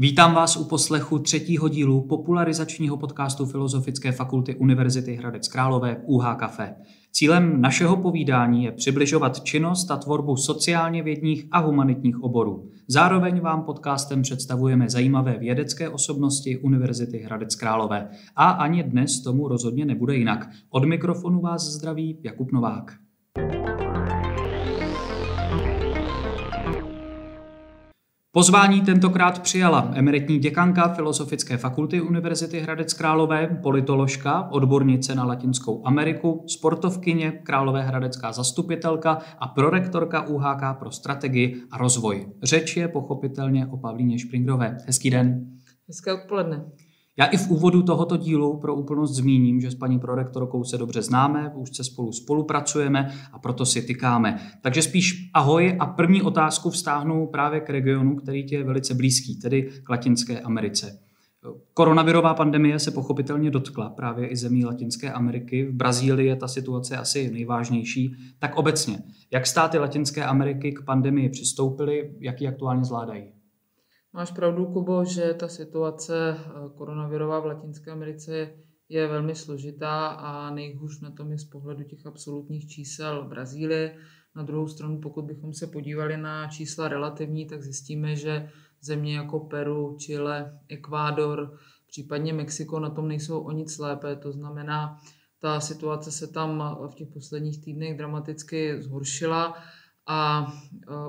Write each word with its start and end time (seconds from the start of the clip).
Vítám 0.00 0.34
vás 0.34 0.56
u 0.56 0.64
poslechu 0.64 1.18
třetího 1.18 1.68
dílu 1.68 2.06
popularizačního 2.06 2.96
podcastu 2.96 3.46
Filozofické 3.46 4.12
fakulty 4.12 4.54
Univerzity 4.54 5.14
Hradec 5.14 5.48
Králové 5.48 5.96
UH 6.06 6.36
Café. 6.36 6.74
Cílem 7.12 7.60
našeho 7.60 7.96
povídání 7.96 8.64
je 8.64 8.72
přibližovat 8.72 9.40
činnost 9.40 9.90
a 9.90 9.96
tvorbu 9.96 10.36
sociálně 10.36 11.02
vědních 11.02 11.46
a 11.50 11.58
humanitních 11.58 12.22
oborů. 12.22 12.70
Zároveň 12.88 13.40
vám 13.40 13.62
podcastem 13.62 14.22
představujeme 14.22 14.90
zajímavé 14.90 15.38
vědecké 15.38 15.88
osobnosti 15.88 16.58
Univerzity 16.58 17.18
Hradec 17.18 17.54
Králové. 17.54 18.08
A 18.36 18.50
ani 18.50 18.82
dnes 18.82 19.20
tomu 19.20 19.48
rozhodně 19.48 19.84
nebude 19.84 20.16
jinak. 20.16 20.48
Od 20.70 20.84
mikrofonu 20.84 21.40
vás 21.40 21.62
zdraví 21.62 22.18
Jakub 22.22 22.52
Novák. 22.52 22.92
Pozvání 28.38 28.80
tentokrát 28.80 29.38
přijala 29.38 29.90
emeritní 29.94 30.38
děkanka 30.38 30.88
Filozofické 30.88 31.56
fakulty 31.56 32.00
Univerzity 32.00 32.60
Hradec 32.60 32.94
Králové, 32.94 33.46
politoložka, 33.62 34.48
odbornice 34.50 35.14
na 35.14 35.24
Latinskou 35.24 35.86
Ameriku, 35.86 36.44
sportovkyně, 36.46 37.32
Králové 37.32 37.82
hradecká 37.82 38.32
zastupitelka 38.32 39.18
a 39.38 39.48
prorektorka 39.48 40.26
UHK 40.26 40.78
pro 40.78 40.90
strategii 40.90 41.62
a 41.70 41.78
rozvoj. 41.78 42.26
Řeč 42.42 42.76
je 42.76 42.88
pochopitelně 42.88 43.66
o 43.66 43.76
Pavlíně 43.76 44.18
Špringrové. 44.18 44.76
Hezký 44.86 45.10
den. 45.10 45.46
Hezké 45.88 46.12
odpoledne. 46.12 46.64
Já 47.18 47.26
i 47.26 47.36
v 47.36 47.50
úvodu 47.50 47.82
tohoto 47.82 48.16
dílu 48.16 48.56
pro 48.56 48.74
úplnost 48.74 49.14
zmíním, 49.14 49.60
že 49.60 49.70
s 49.70 49.74
paní 49.74 49.98
prorektorkou 49.98 50.64
se 50.64 50.78
dobře 50.78 51.02
známe, 51.02 51.52
už 51.54 51.76
se 51.76 51.84
spolu 51.84 52.12
spolupracujeme 52.12 53.10
a 53.32 53.38
proto 53.38 53.66
si 53.66 53.82
tykáme. 53.82 54.38
Takže 54.60 54.82
spíš 54.82 55.30
ahoj 55.34 55.76
a 55.80 55.86
první 55.86 56.22
otázku 56.22 56.70
vztáhnu 56.70 57.26
právě 57.26 57.60
k 57.60 57.70
regionu, 57.70 58.16
který 58.16 58.46
ti 58.46 58.54
je 58.54 58.64
velice 58.64 58.94
blízký, 58.94 59.40
tedy 59.40 59.70
k 59.84 59.88
Latinské 59.88 60.40
Americe. 60.40 60.98
Koronavirová 61.74 62.34
pandemie 62.34 62.78
se 62.78 62.90
pochopitelně 62.90 63.50
dotkla 63.50 63.90
právě 63.90 64.28
i 64.28 64.36
zemí 64.36 64.64
Latinské 64.64 65.12
Ameriky. 65.12 65.64
V 65.64 65.72
Brazílii 65.72 66.28
je 66.28 66.36
ta 66.36 66.48
situace 66.48 66.96
asi 66.96 67.30
nejvážnější. 67.30 68.14
Tak 68.38 68.56
obecně, 68.56 68.98
jak 69.30 69.46
státy 69.46 69.78
Latinské 69.78 70.24
Ameriky 70.24 70.72
k 70.72 70.84
pandemii 70.84 71.28
přistoupily, 71.28 72.10
jak 72.20 72.40
ji 72.40 72.48
aktuálně 72.48 72.84
zvládají? 72.84 73.37
Máš 74.18 74.32
pravdu, 74.32 74.66
Kubo, 74.66 75.04
že 75.04 75.34
ta 75.34 75.48
situace 75.48 76.36
eh, 76.38 76.42
koronavirová 76.74 77.40
v 77.40 77.46
Latinské 77.46 77.90
Americe 77.90 78.50
je 78.88 79.06
velmi 79.06 79.34
složitá 79.34 80.06
a 80.06 80.50
nejhůř 80.50 81.00
na 81.00 81.10
tom 81.10 81.32
je 81.32 81.38
z 81.38 81.44
pohledu 81.44 81.84
těch 81.84 82.06
absolutních 82.06 82.68
čísel 82.68 83.28
Brazílie. 83.28 83.96
Na 84.36 84.42
druhou 84.42 84.68
stranu, 84.68 85.00
pokud 85.00 85.24
bychom 85.24 85.54
se 85.54 85.66
podívali 85.66 86.16
na 86.16 86.48
čísla 86.48 86.88
relativní, 86.88 87.46
tak 87.46 87.62
zjistíme, 87.62 88.16
že 88.16 88.50
země 88.80 89.16
jako 89.16 89.40
Peru, 89.40 89.96
Chile, 89.98 90.58
Ekvádor, 90.68 91.58
případně 91.88 92.32
Mexiko 92.32 92.80
na 92.80 92.90
tom 92.90 93.08
nejsou 93.08 93.40
o 93.40 93.52
nic 93.52 93.78
lépe. 93.78 94.16
To 94.16 94.32
znamená, 94.32 94.98
ta 95.40 95.60
situace 95.60 96.12
se 96.12 96.26
tam 96.26 96.78
v 96.90 96.94
těch 96.94 97.08
posledních 97.08 97.64
týdnech 97.64 97.96
dramaticky 97.96 98.82
zhoršila 98.82 99.54
a 100.10 100.52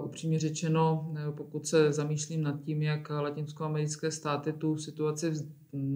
upřímně 0.04 0.40
řečeno, 0.40 1.14
pokud 1.38 1.68
se 1.68 1.94
zamýšlím 1.94 2.44
nad 2.44 2.62
tím, 2.62 2.84
jak 2.84 3.10
latinskoamerické 3.10 4.12
státy 4.12 4.54
tu 4.54 4.78
situaci 4.78 5.32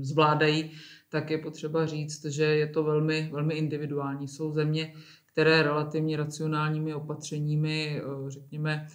zvládají, 0.02 0.72
tak 1.09 1.31
je 1.31 1.38
potřeba 1.38 1.86
říct, 1.86 2.25
že 2.25 2.44
je 2.44 2.68
to 2.68 2.84
velmi, 2.84 3.30
velmi 3.34 3.53
individuální. 3.53 4.28
Jsou 4.28 4.52
země, 4.52 4.94
které 5.31 5.63
relativně 5.63 6.18
racionálními 6.18 6.94
opatřeními, 6.94 8.02
řekněme, 8.28 8.88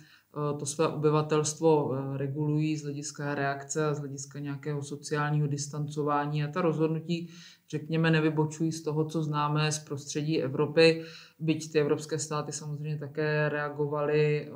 to 0.59 0.67
své 0.67 0.89
obyvatelstvo 0.89 1.97
regulují 2.17 2.77
z 2.77 2.83
hlediska 2.83 3.35
reakce 3.35 3.87
a 3.87 3.95
z 3.95 3.99
hlediska 3.99 4.39
nějakého 4.39 4.83
sociálního 4.83 5.47
distancování 5.47 6.45
a 6.45 6.49
ta 6.49 6.61
rozhodnutí 6.61 7.31
řekněme, 7.71 8.11
nevybočují 8.11 8.73
z 8.73 8.83
toho, 8.83 9.05
co 9.05 9.23
známe 9.23 9.73
z 9.73 9.79
prostředí 9.79 10.43
Evropy, 10.43 11.05
byť 11.39 11.73
ty 11.73 11.81
evropské 11.81 12.19
státy 12.19 12.53
samozřejmě 12.53 12.99
také 12.99 13.49
reagovaly 13.49 14.53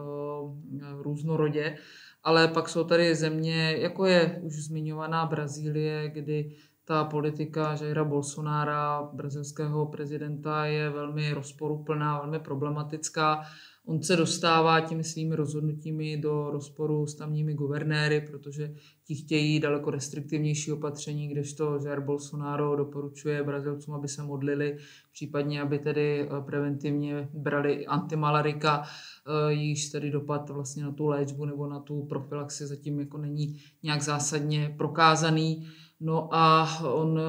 různorodě, 0.98 1.76
ale 2.25 2.48
pak 2.48 2.69
jsou 2.69 2.84
tady 2.84 3.15
země, 3.15 3.76
jako 3.78 4.06
je 4.06 4.41
už 4.42 4.65
zmiňovaná 4.65 5.26
Brazílie, 5.26 6.09
kdy 6.09 6.53
ta 6.84 7.04
politika 7.04 7.76
Jaira 7.81 8.04
Bolsonára, 8.04 9.10
brazilského 9.12 9.87
prezidenta, 9.87 10.65
je 10.66 10.91
velmi 10.91 11.32
rozporuplná, 11.32 12.21
velmi 12.21 12.38
problematická 12.38 13.42
On 13.87 14.03
se 14.03 14.16
dostává 14.16 14.81
těmi 14.81 15.04
svými 15.04 15.37
rozhodnutími 15.37 16.16
do 16.16 16.50
rozporu 16.50 17.06
s 17.06 17.15
tamními 17.15 17.54
guvernéry, 17.54 18.20
protože 18.20 18.75
ti 19.04 19.15
chtějí 19.15 19.60
daleko 19.60 19.91
restriktivnější 19.91 20.72
opatření, 20.72 21.28
kdežto 21.28 21.78
Jair 21.84 22.00
Bolsonaro 22.00 22.76
doporučuje 22.76 23.42
Brazilcům, 23.42 23.94
aby 23.94 24.09
se 24.09 24.22
modlili, 24.22 24.78
případně 25.12 25.62
aby 25.62 25.78
tedy 25.78 26.22
eh, 26.22 26.41
preventivně 26.47 27.28
brali 27.34 27.87
antimalarika, 27.87 28.82
eh, 28.82 29.53
již 29.53 29.88
tedy 29.91 30.10
dopad 30.10 30.50
vlastně 30.50 30.82
na 30.82 30.92
tu 30.92 31.06
léčbu 31.06 31.44
nebo 31.44 31.66
na 31.66 31.81
tu 31.81 32.03
profilaxi 32.03 32.66
zatím 32.66 33.00
jako 33.00 33.19
není 33.19 33.60
nějak 33.82 34.03
zásadně 34.03 34.75
prokázaný. 34.78 35.69
No 36.00 36.34
a 36.34 36.69
on 36.84 37.21
eh, 37.21 37.22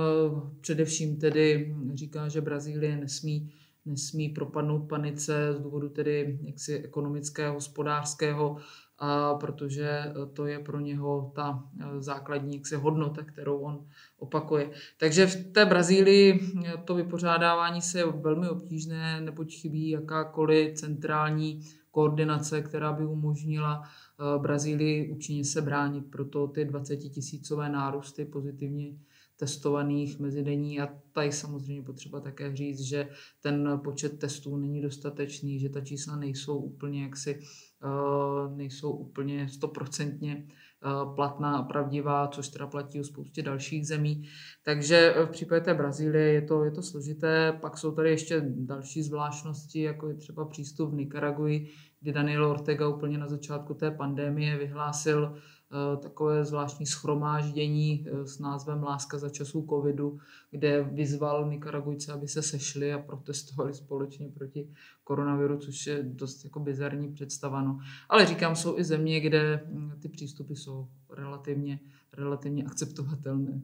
především 0.62 1.18
tedy 1.18 1.76
říká, 1.94 2.30
že 2.30 2.42
Brazílie 2.42 2.98
nesmí 2.98 3.52
nesmí 3.86 4.30
propadnout 4.30 4.90
panice 4.90 5.54
z 5.54 5.60
důvodu 5.60 5.90
tedy 5.90 6.40
jaksi 6.44 6.78
ekonomického, 6.78 7.54
hospodářského, 7.54 8.58
a 9.00 9.34
protože 9.34 10.14
to 10.34 10.46
je 10.46 10.60
pro 10.60 10.80
něho 10.80 11.32
ta 11.36 11.64
e, 11.80 12.02
základní 12.02 12.56
jaksi 12.56 12.76
hodnota, 12.76 13.24
kterou 13.24 13.58
on 13.58 13.86
opakuje. 14.18 14.72
Takže 14.98 15.28
v 15.28 15.52
té 15.52 15.66
Brazílii 15.66 16.40
to 16.86 16.96
vypořádávání 16.96 17.82
se 17.82 18.00
je 18.00 18.06
velmi 18.06 18.50
obtížné, 18.50 19.22
neboť 19.22 19.54
chybí 19.54 19.90
jakákoliv 19.90 20.74
centrální 20.74 21.62
koordinace, 21.92 22.62
která 22.62 22.94
by 22.94 23.06
umožnila 23.06 23.84
e, 23.84 24.40
Brazílii 24.40 25.12
účinně 25.12 25.46
se 25.46 25.62
bránit. 25.62 26.12
Proto 26.12 26.48
ty 26.48 26.66
20 26.66 26.98
tisícové 26.98 27.70
nárůsty 27.70 28.26
pozitivně 28.26 28.98
testovaných 29.44 30.20
mezidenní 30.20 30.80
a 30.80 30.88
tady 31.12 31.32
samozřejmě 31.32 31.84
potřeba 31.84 32.20
také 32.20 32.56
říct, 32.56 32.80
že 32.80 33.10
ten 33.42 33.82
počet 33.84 34.20
testů 34.20 34.58
není 34.58 34.82
dostatečný, 34.82 35.60
že 35.60 35.70
ta 35.70 35.82
čísla 35.82 36.16
nejsou 36.16 36.58
úplně 36.58 37.04
jaksi, 37.04 37.40
uh, 37.84 38.58
nejsou 38.58 38.92
úplně 38.92 39.50
stoprocentně 39.50 40.48
uh, 40.86 41.16
platná 41.16 41.58
a 41.58 41.64
pravdivá, 41.64 42.28
což 42.28 42.48
teda 42.48 42.68
platí 42.68 43.00
u 43.00 43.04
spoustě 43.04 43.44
dalších 43.44 43.88
zemí. 43.88 44.24
Takže 44.66 45.14
v 45.26 45.30
případě 45.30 45.62
té 45.62 45.74
Brazílie 45.74 46.34
je 46.34 46.42
to, 46.42 46.64
je 46.64 46.72
to 46.72 46.82
složité. 46.82 47.58
Pak 47.62 47.78
jsou 47.78 47.92
tady 47.92 48.10
ještě 48.10 48.44
další 48.48 49.04
zvláštnosti, 49.04 49.82
jako 49.82 50.10
je 50.10 50.16
třeba 50.16 50.46
přístup 50.46 50.92
v 50.92 50.96
Nikaraguji, 50.96 51.68
kdy 52.02 52.14
Daniel 52.14 52.46
Ortega 52.46 52.88
úplně 52.88 53.18
na 53.18 53.28
začátku 53.28 53.74
té 53.74 53.92
pandémie 53.92 54.58
vyhlásil 54.58 55.36
Eh, 55.36 55.53
takové 56.02 56.46
zvláštní 56.46 56.86
schromáždění 56.86 58.06
eh, 58.08 58.28
s 58.28 58.40
názvem 58.40 58.84
Láska 58.84 59.18
za 59.18 59.30
časů 59.30 59.66
covidu, 59.70 60.20
kde 60.52 60.84
vyzval 60.84 61.50
Nikaragujce, 61.50 62.14
aby 62.14 62.28
se 62.28 62.42
sešli 62.42 62.94
a 62.94 63.00
protestovali 63.00 63.74
společně 63.74 64.30
proti 64.30 64.70
koronaviru, 65.04 65.58
což 65.58 65.88
je 65.88 66.04
dost 66.04 66.44
jako 66.44 66.60
bizarní 66.60 67.14
představano. 67.14 67.80
Ale 68.10 68.26
říkám, 68.26 68.56
jsou 68.56 68.80
i 68.80 68.84
země, 68.84 69.20
kde 69.20 69.64
hm, 69.68 69.92
ty 70.00 70.10
přístupy 70.10 70.54
jsou 70.54 70.88
relativně, 71.10 71.80
relativně 72.14 72.64
akceptovatelné. 72.64 73.62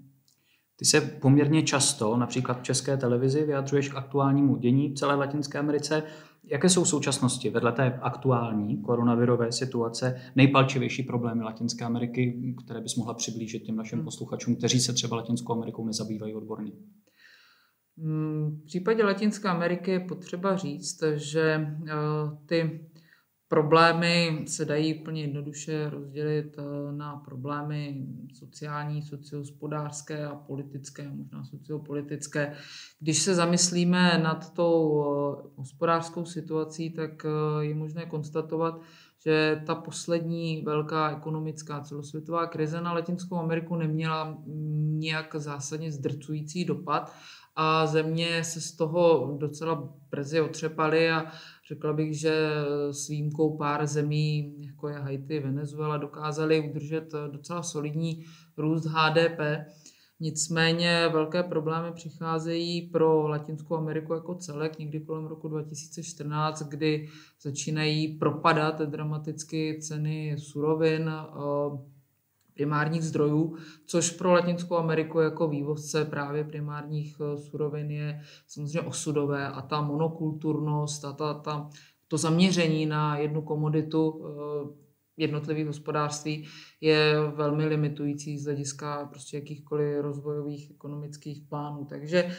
Ty 0.76 0.86
se 0.86 1.02
poměrně 1.02 1.64
často, 1.64 2.18
například 2.18 2.60
v 2.60 2.64
české 2.64 2.98
televizi, 2.98 3.46
vyjadřuješ 3.46 3.90
k 3.90 3.96
aktuálnímu 3.96 4.58
dění 4.58 4.90
v 4.90 4.94
celé 4.94 5.16
Latinské 5.16 5.60
Americe. 5.60 6.04
Jaké 6.52 6.70
jsou 6.70 6.84
v 6.84 6.88
současnosti 6.88 7.50
vedle 7.50 7.72
té 7.72 8.00
aktuální 8.02 8.82
koronavirové 8.82 9.52
situace 9.52 10.22
nejpalčivější 10.36 11.04
problémy 11.04 11.44
Latinské 11.44 11.86
Ameriky, 11.86 12.54
které 12.66 12.82
bys 12.82 12.96
mohla 12.96 13.14
přiblížit 13.14 13.64
těm 13.64 13.76
našim 13.76 13.98
hmm. 13.98 14.06
posluchačům, 14.06 14.56
kteří 14.56 14.80
se 14.80 14.94
třeba 14.94 15.18
Latinskou 15.18 15.54
Amerikou 15.54 15.86
nezabývají 15.86 16.34
odborně? 16.34 16.72
Hmm, 17.98 18.60
v 18.62 18.66
případě 18.66 19.04
Latinské 19.04 19.50
Ameriky 19.50 19.92
je 19.92 20.00
potřeba 20.00 20.56
říct, 20.56 21.04
že 21.16 21.68
eh, 21.88 21.94
ty 22.46 22.90
Problémy 23.50 24.44
se 24.48 24.66
dají 24.66 25.02
úplně 25.02 25.22
jednoduše 25.22 25.90
rozdělit 25.90 26.56
eh, 26.58 26.92
na 26.92 27.16
problémy 27.16 28.08
sociální, 28.34 29.02
sociohospodářské 29.02 30.26
a 30.26 30.36
politické, 30.36 31.10
možná 31.10 31.44
sociopolitické. 31.44 32.54
Když 33.00 33.18
se 33.18 33.36
zamyslíme 33.36 34.20
nad 34.24 34.54
tou 34.54 35.04
eh, 35.04 35.50
hospodářskou 35.56 36.26
situací, 36.26 36.90
tak 36.90 37.26
eh, 37.26 37.66
je 37.66 37.76
možné 37.76 38.06
konstatovat, 38.06 38.82
že 39.24 39.62
ta 39.66 39.76
poslední 39.76 40.62
velká 40.62 41.12
ekonomická 41.18 41.82
celosvětová 41.82 42.48
krize 42.48 42.82
na 42.82 42.94
Latinskou 42.94 43.36
Ameriku 43.36 43.76
neměla 43.76 44.38
nějak 45.00 45.36
zásadně 45.36 45.92
zdrcující 45.92 46.66
dopad 46.66 47.14
a 47.62 47.88
země 47.88 48.44
se 48.44 48.62
z 48.62 48.72
toho 48.72 49.36
docela 49.38 49.94
brzy 50.12 50.42
otřepaly 50.42 51.12
a 51.12 51.26
řekla 51.68 51.94
bych, 51.94 52.20
že 52.20 52.50
s 52.92 53.08
výjimkou 53.08 53.58
pár 53.58 53.88
zemí, 53.88 54.56
jako 54.60 54.88
je 54.88 54.96
Haiti, 54.96 55.40
Venezuela, 55.40 55.98
dokázali 55.98 56.70
udržet 56.70 57.14
docela 57.32 57.64
solidní 57.64 58.26
růst 58.58 58.86
HDP. 58.86 59.40
Nicméně 60.20 61.10
velké 61.14 61.44
problémy 61.44 61.92
přicházejí 61.94 62.82
pro 62.82 63.28
Latinskou 63.28 63.76
Ameriku 63.76 64.14
jako 64.14 64.36
celek 64.36 64.80
někdy 64.80 65.00
kolem 65.00 65.26
roku 65.26 65.48
2014, 65.48 66.64
kdy 66.64 67.08
začínají 67.42 68.08
propadat 68.08 68.82
dramaticky 68.82 69.80
ceny 69.82 70.36
surovin, 70.38 71.12
primárních 72.60 73.04
zdrojů, 73.04 73.58
což 73.86 74.12
pro 74.12 74.32
Latinskou 74.32 74.76
Ameriku 74.76 75.20
jako 75.20 75.48
vývozce 75.48 76.06
právě 76.06 76.44
primárních 76.44 77.16
eh, 77.22 77.38
surovin 77.38 77.92
je 77.92 78.22
samozřejmě 78.48 78.82
osudové 78.82 79.48
a 79.48 79.62
ta 79.62 79.82
monokulturnost 79.82 81.06
a 81.06 81.14
ta, 81.14 81.34
ta, 81.34 81.70
to 82.08 82.18
zaměření 82.18 82.86
na 82.86 83.18
jednu 83.18 83.42
komoditu 83.42 84.26
eh, 84.26 84.90
jednotlivých 85.18 85.68
hospodářství 85.68 86.48
je 86.82 87.16
velmi 87.36 87.66
limitující 87.66 88.38
z 88.38 88.46
hlediska 88.46 89.06
prostě 89.06 89.38
jakýchkoliv 89.38 90.02
rozvojových 90.02 90.72
ekonomických 90.72 91.42
plánů. 91.50 91.86
Takže 91.86 92.20
eh, 92.24 92.34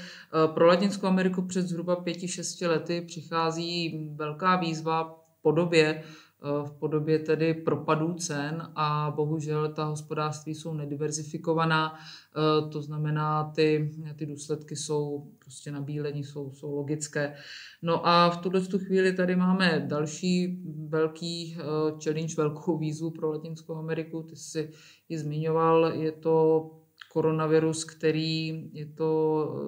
pro 0.54 0.66
Latinskou 0.66 1.06
Ameriku 1.06 1.42
před 1.42 1.62
zhruba 1.62 1.96
pěti, 1.96 2.28
šesti 2.28 2.66
lety 2.66 3.00
přichází 3.00 4.08
velká 4.14 4.56
výzva 4.56 5.04
v 5.04 5.42
podobě 5.42 6.02
v 6.42 6.72
podobě 6.72 7.18
tedy 7.18 7.54
propadů 7.54 8.14
cen 8.14 8.72
a 8.74 9.12
bohužel 9.16 9.72
ta 9.72 9.84
hospodářství 9.84 10.54
jsou 10.54 10.74
nediverzifikovaná, 10.74 11.94
eh, 11.94 12.70
to 12.70 12.82
znamená, 12.82 13.52
ty, 13.54 13.90
ty 14.16 14.26
důsledky 14.26 14.76
jsou 14.76 15.30
prostě 15.38 15.72
nabílení, 15.72 16.24
jsou, 16.24 16.52
jsou 16.52 16.74
logické. 16.74 17.34
No 17.82 18.06
a 18.06 18.30
v 18.30 18.36
tuhle 18.36 18.60
chvíli 18.60 19.12
tady 19.12 19.36
máme 19.36 19.84
další 19.86 20.62
velký 20.88 21.56
eh, 21.58 21.62
challenge, 22.04 22.34
velkou 22.36 22.78
výzvu 22.78 23.10
pro 23.10 23.32
Latinskou 23.32 23.74
Ameriku, 23.74 24.22
ty 24.22 24.36
jsi 24.36 24.70
ji 25.08 25.18
zmiňoval, 25.18 25.92
je 25.94 26.12
to 26.12 26.70
koronavirus, 27.12 27.84
který 27.84 28.46
je 28.72 28.86
to 28.86 29.10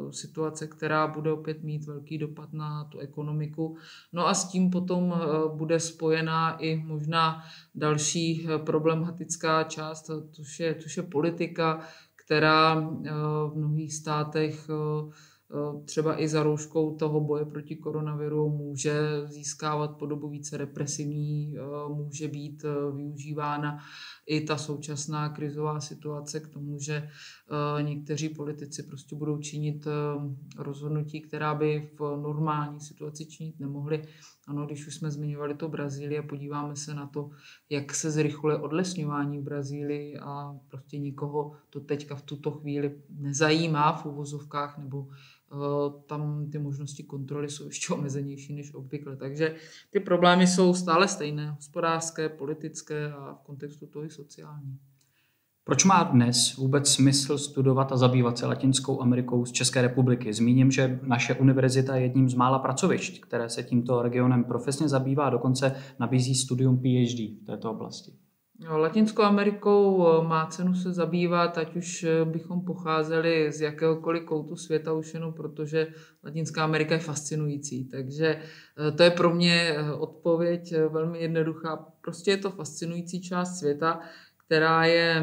eh, 0.08 0.12
situace, 0.12 0.66
která 0.66 1.06
bude 1.06 1.32
opět 1.32 1.62
mít 1.62 1.86
velký 1.86 2.18
dopad 2.18 2.52
na 2.52 2.84
tu 2.84 2.98
ekonomiku. 2.98 3.76
No 4.12 4.28
a 4.28 4.34
s 4.34 4.48
tím 4.48 4.70
potom 4.70 5.14
eh, 5.14 5.26
bude 5.56 5.80
spojená 5.80 6.56
i 6.56 6.76
možná 6.76 7.42
další 7.74 8.46
eh, 8.46 8.58
problematická 8.58 9.62
část, 9.62 10.10
což 10.32 10.60
je, 10.60 10.74
což 10.74 10.96
je 10.96 11.02
politika, 11.02 11.80
která 12.16 12.74
v 13.48 13.52
mnohých 13.54 13.94
státech 13.94 14.68
třeba 15.84 16.20
i 16.20 16.28
za 16.28 16.42
rouškou 16.42 16.96
toho 16.96 17.20
boje 17.20 17.44
proti 17.44 17.76
koronaviru 17.76 18.48
může 18.48 18.92
získávat 19.24 19.96
podobu 19.98 20.28
více 20.28 20.56
represivní, 20.56 21.56
může 21.88 22.28
být 22.28 22.64
využívána 22.96 23.78
i 24.26 24.40
ta 24.40 24.56
současná 24.56 25.28
krizová 25.28 25.80
situace 25.80 26.40
k 26.40 26.48
tomu, 26.48 26.78
že 26.78 26.94
eh, 26.94 27.82
někteří 27.82 28.28
politici 28.28 28.82
prostě 28.82 29.16
budou 29.16 29.38
činit 29.38 29.86
eh, 29.86 29.92
rozhodnutí, 30.62 31.20
která 31.20 31.54
by 31.54 31.90
v 31.98 32.00
normální 32.00 32.80
situaci 32.80 33.26
činit 33.26 33.60
nemohli. 33.60 34.02
Ano, 34.46 34.66
když 34.66 34.86
už 34.86 34.94
jsme 34.94 35.10
zmiňovali 35.10 35.54
to 35.54 35.68
Brazílii 35.68 36.18
a 36.18 36.22
podíváme 36.22 36.76
se 36.76 36.94
na 36.94 37.06
to, 37.06 37.30
jak 37.70 37.94
se 37.94 38.10
zrychluje 38.10 38.56
odlesňování 38.56 39.38
v 39.38 39.42
Brazílii 39.42 40.18
a 40.18 40.58
prostě 40.68 40.98
nikoho 40.98 41.52
to 41.70 41.80
teďka 41.80 42.16
v 42.16 42.22
tuto 42.22 42.50
chvíli 42.50 43.02
nezajímá 43.10 43.92
v 43.92 44.06
uvozovkách 44.06 44.78
nebo 44.78 45.08
Eh, 45.52 46.02
tam 46.06 46.50
ty 46.50 46.58
možnosti 46.58 47.02
kontroly 47.02 47.50
jsou 47.50 47.66
ještě 47.66 47.94
omezenější 47.94 48.54
než 48.54 48.74
obvykle. 48.74 49.16
Takže 49.16 49.56
ty 49.90 50.00
problémy 50.00 50.46
jsou 50.46 50.74
stále 50.74 51.08
stejné, 51.08 51.50
hospodářské, 51.50 52.28
politické 52.28 53.12
a 53.12 53.34
v 53.34 53.42
kontextu 53.42 53.86
toho 53.86 54.04
i 54.04 54.10
sociální. 54.10 54.78
Proč 55.64 55.84
má 55.84 56.02
dnes 56.02 56.56
vůbec 56.56 56.88
smysl 56.88 57.38
studovat 57.38 57.92
a 57.92 57.96
zabývat 57.96 58.38
se 58.38 58.46
Latinskou 58.46 59.02
Amerikou 59.02 59.46
z 59.46 59.52
České 59.52 59.82
republiky? 59.82 60.32
Zmíním, 60.32 60.70
že 60.70 61.00
naše 61.02 61.34
univerzita 61.34 61.96
je 61.96 62.02
jedním 62.02 62.28
z 62.28 62.34
mála 62.34 62.58
pracovišť, 62.58 63.20
které 63.20 63.48
se 63.48 63.62
tímto 63.62 64.02
regionem 64.02 64.44
profesně 64.44 64.88
zabývá 64.88 65.26
a 65.26 65.30
dokonce 65.30 65.76
nabízí 65.98 66.34
studium 66.34 66.78
PhD 66.78 67.42
v 67.42 67.46
této 67.46 67.70
oblasti. 67.70 68.12
Latinskou 68.68 69.22
Amerikou 69.22 70.06
eh, 70.06 70.28
má 70.28 70.46
cenu 70.46 70.74
se 70.74 70.92
zabývat, 70.92 71.58
ať 71.58 71.76
už 71.76 72.04
eh, 72.04 72.24
bychom 72.24 72.64
pocházeli 72.64 73.52
z 73.52 73.60
jakéhokoliv 73.60 74.24
koutu 74.24 74.56
světa 74.56 74.92
už 74.92 75.14
jenom 75.14 75.32
protože 75.32 75.86
Latinská 76.24 76.64
Amerika 76.64 76.94
je 76.94 77.00
fascinující. 77.00 77.84
Takže 77.84 78.26
eh, 78.88 78.92
to 78.92 79.02
je 79.02 79.10
pro 79.10 79.34
mě 79.34 79.76
odpověď 79.98 80.74
velmi 80.88 81.18
jednoduchá. 81.22 81.86
Prostě 82.00 82.30
je 82.30 82.36
to 82.36 82.50
fascinující 82.50 83.22
část 83.22 83.58
světa, 83.58 84.00
která 84.46 84.84
je 84.84 85.22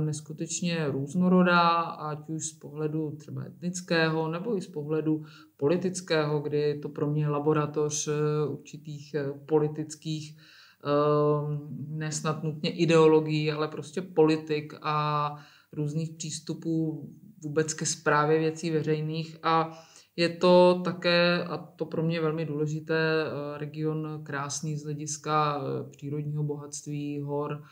neskutečně 0.00 0.88
různorodá, 0.88 1.80
ať 1.80 2.28
už 2.28 2.46
z 2.46 2.58
pohledu 2.58 3.16
třeba 3.16 3.44
etnického, 3.44 4.28
nebo 4.28 4.56
i 4.56 4.62
z 4.62 4.68
pohledu 4.68 5.24
politického, 5.56 6.40
kdy 6.40 6.60
je 6.60 6.78
to 6.78 6.88
pro 6.88 7.06
mě 7.06 7.28
laboratoř 7.28 8.08
určitých 8.48 9.16
politických 9.46 10.36
Ehm, 10.84 11.68
nesnad 11.88 12.42
nutně 12.42 12.70
ideologií, 12.70 13.52
ale 13.52 13.68
prostě 13.68 14.02
politik 14.02 14.74
a 14.82 15.28
různých 15.72 16.10
přístupů 16.10 17.08
vůbec 17.42 17.74
ke 17.74 17.86
zprávě 17.86 18.38
věcí 18.38 18.70
veřejných. 18.70 19.36
A 19.42 19.82
je 20.16 20.28
to 20.28 20.80
také, 20.84 21.44
a 21.44 21.56
to 21.56 21.86
pro 21.86 22.02
mě 22.02 22.20
velmi 22.20 22.46
důležité, 22.46 23.24
eh, 23.24 23.58
region 23.58 24.20
krásný 24.24 24.76
z 24.76 24.84
hlediska 24.84 25.60
eh, 25.60 25.90
přírodního 25.90 26.42
bohatství, 26.42 27.20
hor, 27.20 27.62
eh, 27.62 27.66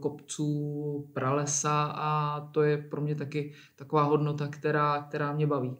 kopců, 0.00 1.10
pralesa 1.12 1.84
a 1.96 2.40
to 2.40 2.62
je 2.62 2.78
pro 2.78 3.00
mě 3.00 3.14
taky 3.14 3.52
taková 3.76 4.02
hodnota, 4.02 4.48
která, 4.48 5.02
která 5.02 5.32
mě 5.32 5.46
baví. 5.46 5.76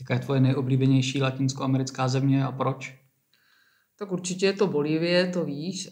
Jaká 0.00 0.14
je 0.14 0.20
tvoje 0.20 0.40
nejoblíbenější 0.40 1.22
latinskoamerická 1.22 2.08
země 2.08 2.44
a 2.44 2.52
proč? 2.52 3.04
Tak 3.98 4.12
určitě 4.12 4.46
je 4.46 4.52
to 4.52 4.66
Bolívie, 4.66 5.30
to 5.30 5.44
víš. 5.44 5.90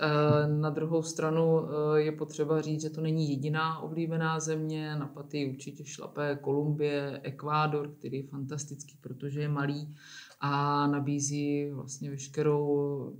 Na 0.60 0.70
druhou 0.70 1.02
stranu 1.02 1.60
eh, 1.60 2.00
je 2.00 2.12
potřeba 2.12 2.60
říct, 2.60 2.80
že 2.80 2.90
to 2.90 3.00
není 3.00 3.30
jediná 3.30 3.78
oblíbená 3.78 4.40
země. 4.40 4.96
Na 4.96 5.06
paty 5.06 5.50
určitě 5.54 5.84
šlapé 5.84 6.38
Kolumbie, 6.40 7.20
Ekvádor, 7.22 7.94
který 7.98 8.16
je 8.16 8.26
fantastický, 8.26 8.96
protože 9.00 9.40
je 9.40 9.48
malý 9.48 9.94
a 10.40 10.86
nabízí 10.86 11.70
vlastně 11.70 12.10
veškerou 12.10 13.16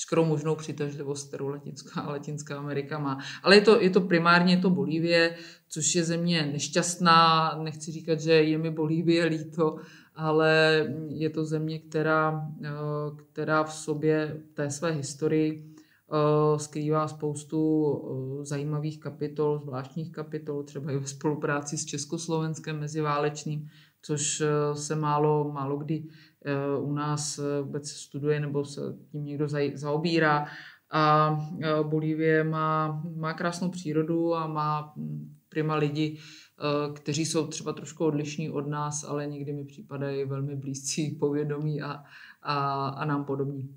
veškerou 0.00 0.24
možnou 0.24 0.54
přitažlivost, 0.54 1.28
kterou 1.28 1.48
Latinská, 1.48 2.08
Latinská 2.08 2.58
Amerika 2.58 2.98
má. 2.98 3.18
Ale 3.42 3.56
je 3.56 3.60
to, 3.60 3.80
je 3.80 3.90
to 3.90 4.00
primárně 4.00 4.56
to 4.56 4.70
Bolívie, 4.70 5.36
což 5.68 5.94
je 5.94 6.04
země 6.04 6.50
nešťastná. 6.52 7.54
Nechci 7.62 7.92
říkat, 7.92 8.20
že 8.20 8.32
je 8.32 8.58
mi 8.58 8.70
Bolívie 8.70 9.24
líto, 9.24 9.76
ale 10.14 10.86
je 11.08 11.30
to 11.30 11.44
země, 11.44 11.78
která, 11.78 12.48
eh, 12.64 12.70
která 13.32 13.64
v 13.64 13.72
sobě 13.72 14.42
té 14.54 14.70
své 14.70 14.90
historii 14.90 15.74
eh, 16.12 16.58
skrývá 16.58 17.08
spoustu 17.08 17.60
eh, 17.60 18.44
zajímavých 18.44 19.00
kapitol, 19.00 19.60
zvláštních 19.64 20.12
kapitol, 20.12 20.62
třeba 20.62 20.92
i 20.92 20.98
ve 20.98 21.06
spolupráci 21.06 21.78
s 21.78 21.84
Československem 21.84 22.80
meziválečným, 22.80 23.68
což 24.02 24.42
se 24.74 24.96
málo, 24.96 25.52
málo 25.52 25.76
kdy 25.76 26.04
u 26.80 26.92
nás 26.92 27.40
vůbec 27.62 27.90
studuje 27.90 28.40
nebo 28.40 28.64
se 28.64 28.80
tím 29.12 29.24
někdo 29.24 29.46
zaobírá. 29.74 30.46
A 30.92 31.36
Bolívie 31.82 32.44
má, 32.44 33.02
má 33.16 33.34
krásnou 33.34 33.68
přírodu 33.68 34.34
a 34.34 34.46
má 34.46 34.92
hm, 34.96 35.34
prima 35.48 35.74
lidi, 35.74 36.18
Eh, 36.62 36.92
kteří 36.92 37.26
jsou 37.26 37.46
třeba 37.46 37.72
trošku 37.72 38.04
odlišní 38.04 38.50
od 38.50 38.68
nás, 38.68 39.04
ale 39.08 39.26
někdy 39.26 39.52
mi 39.52 39.64
připadají 39.64 40.24
velmi 40.24 40.56
blízcí, 40.56 41.10
povědomí 41.10 41.82
a, 41.82 42.02
a, 42.42 42.86
a 42.88 43.04
nám 43.04 43.24
podobní. 43.24 43.68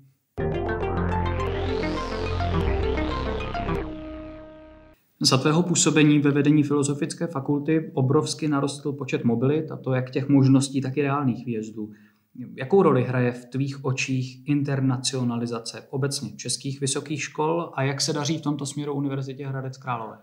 Za 5.20 5.38
tvého 5.38 5.62
působení 5.62 6.18
ve 6.18 6.30
vedení 6.30 6.62
Filozofické 6.62 7.26
fakulty 7.26 7.90
obrovsky 7.94 8.48
narostl 8.48 8.92
počet 8.92 9.24
mobilit, 9.24 9.70
a 9.70 9.76
to 9.76 9.92
jak 9.92 10.10
těch 10.10 10.28
možností, 10.28 10.80
tak 10.80 10.96
i 10.96 11.02
reálných 11.02 11.46
výjezdů. 11.46 11.90
Jakou 12.56 12.82
roli 12.82 13.04
hraje 13.04 13.32
v 13.32 13.44
tvých 13.44 13.84
očích 13.84 14.48
internacionalizace 14.48 15.86
obecně 15.90 16.36
českých 16.36 16.80
vysokých 16.80 17.22
škol 17.22 17.72
a 17.74 17.82
jak 17.82 18.00
se 18.00 18.12
daří 18.12 18.38
v 18.38 18.42
tomto 18.42 18.66
směru 18.66 18.94
Univerzitě 18.94 19.46
Hradec 19.46 19.78
Králové? 19.78 20.18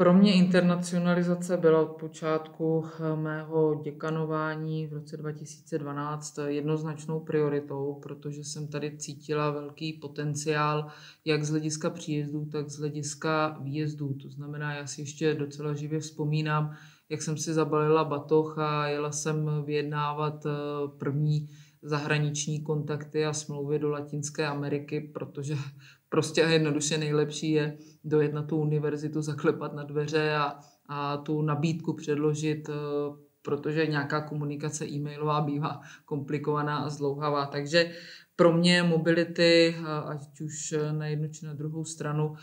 Pro 0.00 0.14
mě 0.14 0.34
internacionalizace 0.34 1.56
byla 1.56 1.80
od 1.80 1.96
počátku 2.00 2.84
eh, 2.84 3.16
mého 3.16 3.74
děkanování 3.84 4.86
v 4.86 4.92
roce 4.92 5.16
2012 5.16 6.38
jednoznačnou 6.46 7.20
prioritou, 7.20 8.00
protože 8.02 8.44
jsem 8.44 8.68
tady 8.68 8.96
cítila 8.98 9.50
velký 9.50 9.92
potenciál 9.92 10.86
jak 11.24 11.44
z 11.44 11.50
hlediska 11.50 11.90
příjezdů, 11.90 12.44
tak 12.44 12.68
z 12.68 12.78
hlediska 12.78 13.58
výjezdů. 13.62 14.14
To 14.14 14.28
znamená, 14.28 14.74
já 14.74 14.86
si 14.86 15.00
ještě 15.00 15.34
docela 15.34 15.74
živě 15.74 16.00
vzpomínám, 16.00 16.76
jak 17.10 17.22
jsem 17.22 17.36
si 17.36 17.54
zabalila 17.54 18.04
batoh 18.04 18.58
a 18.58 18.88
jela 18.88 19.12
jsem 19.12 19.62
vyjednávat 19.64 20.46
eh, 20.46 20.50
první 20.98 21.48
zahraniční 21.82 22.62
kontakty 22.62 23.26
a 23.26 23.32
smlouvy 23.32 23.78
do 23.78 23.90
Latinské 23.90 24.46
Ameriky, 24.46 25.00
protože 25.00 25.54
prostě 26.08 26.44
a 26.44 26.48
jednoduše 26.48 26.98
nejlepší 26.98 27.50
je 27.50 27.78
dojet 28.04 28.32
na 28.32 28.42
tu 28.42 28.56
univerzitu, 28.56 29.22
zaklepat 29.22 29.74
na 29.74 29.84
dveře 29.84 30.34
a, 30.34 30.58
a 30.88 31.16
tu 31.16 31.42
nabídku 31.42 31.92
předložit, 31.92 32.68
eh, 32.68 32.72
protože 33.42 33.86
nějaká 33.86 34.20
komunikace 34.20 34.86
e-mailová 34.86 35.40
bývá 35.40 35.80
komplikovaná 36.04 36.78
a 36.78 36.88
zdlouhavá. 36.88 37.46
Takže 37.46 37.92
pro 38.36 38.52
mě 38.52 38.82
mobility, 38.82 39.74
eh, 39.78 39.84
ať 40.04 40.40
už 40.40 40.74
na 40.92 41.06
jednu 41.06 41.28
či 41.28 41.46
na 41.46 41.54
druhou 41.54 41.84
stranu, 41.84 42.34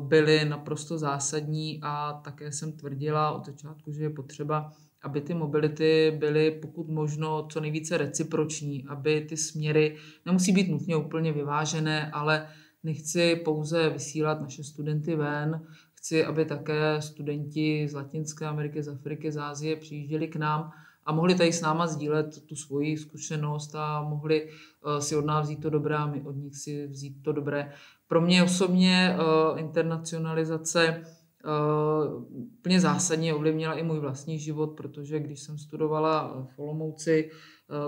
byly 0.00 0.44
naprosto 0.44 0.98
zásadní 0.98 1.80
a 1.82 2.12
také 2.12 2.52
jsem 2.52 2.72
tvrdila 2.72 3.32
od 3.32 3.46
začátku, 3.46 3.92
že 3.92 4.02
je 4.02 4.10
potřeba 4.10 4.72
aby 5.02 5.20
ty 5.20 5.34
mobility 5.34 6.16
byly 6.18 6.50
pokud 6.50 6.88
možno 6.88 7.48
co 7.52 7.60
nejvíce 7.60 7.98
reciproční, 7.98 8.84
aby 8.88 9.26
ty 9.28 9.36
směry 9.36 9.96
nemusí 10.26 10.52
být 10.52 10.68
nutně 10.68 10.96
úplně 10.96 11.32
vyvážené, 11.32 12.10
ale 12.10 12.48
nechci 12.82 13.36
pouze 13.36 13.88
vysílat 13.88 14.40
naše 14.40 14.64
studenty 14.64 15.16
ven, 15.16 15.66
chci, 15.94 16.24
aby 16.24 16.44
také 16.44 17.02
studenti 17.02 17.88
z 17.88 17.94
Latinské 17.94 18.46
Ameriky, 18.46 18.82
z 18.82 18.88
Afriky, 18.88 19.32
z 19.32 19.36
Ázie 19.36 19.76
přijížděli 19.76 20.28
k 20.28 20.36
nám 20.36 20.70
a 21.06 21.12
mohli 21.12 21.34
tady 21.34 21.52
s 21.52 21.60
náma 21.60 21.86
sdílet 21.86 22.46
tu 22.46 22.56
svoji 22.56 22.96
zkušenost 22.96 23.74
a 23.74 24.02
mohli 24.02 24.44
uh, 24.44 24.98
si 24.98 25.16
od 25.16 25.24
nás 25.24 25.46
vzít 25.46 25.62
to 25.62 25.70
dobré 25.70 25.96
a 25.96 26.06
my 26.06 26.22
od 26.22 26.36
nich 26.36 26.56
si 26.56 26.86
vzít 26.86 27.22
to 27.22 27.32
dobré. 27.32 27.72
Pro 28.08 28.20
mě 28.20 28.42
osobně 28.42 29.16
uh, 29.18 29.58
internacionalizace 29.60 31.02
úplně 32.58 32.76
eh, 32.76 32.80
zásadně 32.80 33.34
ovlivnila 33.34 33.74
i 33.74 33.82
můj 33.82 33.98
vlastní 33.98 34.38
život, 34.38 34.66
protože 34.76 35.20
když 35.20 35.40
jsem 35.40 35.58
studovala 35.58 36.46
v 36.56 36.58
Olomouci, 36.58 37.30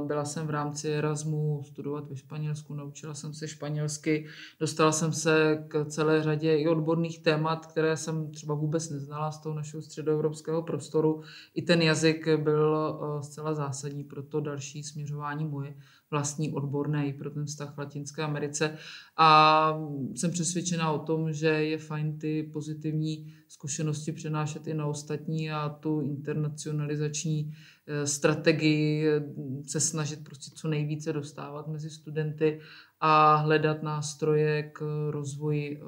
byla 0.07 0.25
jsem 0.25 0.47
v 0.47 0.51
rámci 0.51 0.89
Erasmu 0.89 1.63
studovat 1.65 2.09
ve 2.09 2.17
Španělsku, 2.17 2.75
naučila 2.75 3.15
jsem 3.15 3.35
se 3.35 3.49
španělsky, 3.49 4.27
dostala 4.61 4.93
jsem 4.93 5.13
se 5.13 5.65
k 5.69 5.85
celé 5.85 6.23
řadě 6.23 6.57
i 6.57 6.69
odborných 6.69 7.23
témat, 7.23 7.67
které 7.67 7.97
jsem 7.97 8.31
třeba 8.31 8.55
vůbec 8.55 8.91
neznala 8.91 9.33
z 9.33 9.41
toho 9.41 9.55
našeho 9.55 9.83
středoevropského 9.83 10.63
prostoru. 10.63 11.23
I 11.55 11.63
ten 11.63 11.83
jazyk 11.83 12.29
byl 12.37 13.01
eh, 13.01 13.23
zcela 13.23 13.55
zásadní 13.55 14.05
pro 14.05 14.23
to 14.23 14.41
další 14.41 14.83
směřování 14.83 15.45
moje 15.45 15.75
vlastní 16.11 16.53
odborné 16.53 17.07
i 17.07 17.13
pro 17.13 17.31
ten 17.31 17.47
vztah 17.47 17.75
v 17.75 17.79
Latinské 17.79 18.23
Americe. 18.23 18.77
A 19.17 19.81
jsem 20.15 20.31
přesvědčena 20.31 20.93
o 20.93 20.99
tom, 20.99 21.33
že 21.33 21.49
je 21.49 21.79
fajn 21.79 22.19
ty 22.19 22.51
pozitivní 22.53 23.33
zkušenosti 23.49 24.13
přenášet 24.13 24.67
i 24.67 24.75
na 24.75 24.87
ostatní 24.87 25.51
a 25.51 25.69
tu 25.69 26.01
internacionalizační 26.01 27.53
eh, 27.53 27.80
strategii 28.05 29.09
eh, 29.09 29.23
se 29.69 29.81
snažit 29.81 30.25
prostě 30.25 30.51
co 30.55 30.69
nejvíce 30.69 31.13
dostávat 31.13 31.69
mezi 31.69 31.91
studenty 31.91 32.61
a 33.01 33.35
hledat 33.35 33.83
nástroje 33.83 34.63
k 34.63 35.09
rozvoji 35.11 35.81
eh, 35.81 35.85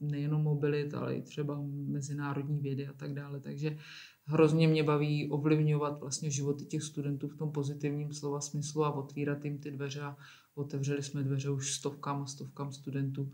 nejenom 0.00 0.42
mobilit, 0.42 0.94
ale 0.94 1.14
i 1.14 1.22
třeba 1.22 1.60
mezinárodní 1.86 2.60
vědy 2.60 2.88
a 2.88 2.92
tak 2.92 3.14
dále. 3.14 3.40
Takže 3.40 3.76
hrozně 4.24 4.68
mě 4.68 4.82
baví 4.82 5.30
ovlivňovat 5.30 6.00
vlastně 6.00 6.30
životy 6.30 6.64
těch 6.64 6.82
studentů 6.82 7.28
v 7.28 7.36
tom 7.36 7.52
pozitivním 7.52 8.12
slova 8.12 8.40
smyslu 8.40 8.84
a 8.84 8.94
otvírat 8.94 9.44
jim 9.44 9.58
ty 9.58 9.70
dveře 9.70 10.00
otevřeli 10.54 11.02
jsme 11.02 11.22
dveře 11.22 11.50
už 11.50 11.74
stovkám 11.74 12.22
a 12.22 12.26
stovkám 12.26 12.72
studentů, 12.72 13.32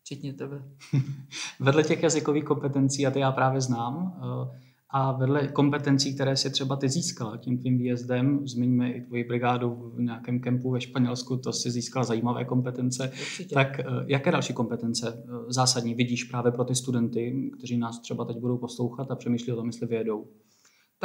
včetně 0.00 0.32
tebe. 0.32 0.62
Vedle 1.60 1.82
těch 1.82 2.02
jazykových 2.02 2.44
kompetencí, 2.44 3.06
a 3.06 3.10
ty 3.10 3.20
já 3.20 3.32
právě 3.32 3.60
znám, 3.60 4.20
eh, 4.22 4.60
a 4.96 5.12
vedle 5.12 5.48
kompetencí, 5.48 6.14
které 6.14 6.36
si 6.36 6.50
třeba 6.50 6.76
ty 6.76 6.88
získala 6.88 7.36
tím 7.36 7.58
tvým 7.58 7.78
výjezdem, 7.78 8.48
zmiňme 8.48 8.92
i 8.92 9.00
tvoji 9.00 9.24
brigádu 9.24 9.92
v 9.94 10.00
nějakém 10.00 10.40
kempu 10.40 10.70
ve 10.70 10.80
Španělsku, 10.80 11.36
to 11.36 11.52
si 11.52 11.70
získala 11.70 12.04
zajímavé 12.04 12.44
kompetence. 12.44 13.08
Určitě. 13.08 13.54
Tak 13.54 13.80
eh, 13.80 13.84
jaké 14.06 14.30
další 14.30 14.52
kompetence 14.52 15.24
eh, 15.24 15.52
zásadní 15.52 15.94
vidíš 15.94 16.24
právě 16.24 16.52
pro 16.52 16.64
ty 16.64 16.74
studenty, 16.74 17.50
kteří 17.58 17.76
nás 17.76 18.00
třeba 18.00 18.24
teď 18.24 18.36
budou 18.36 18.58
poslouchat 18.58 19.10
a 19.10 19.16
přemýšlí 19.16 19.52
o 19.52 19.56
tom, 19.56 19.66
jestli 19.66 19.86
vyjedou? 19.86 20.26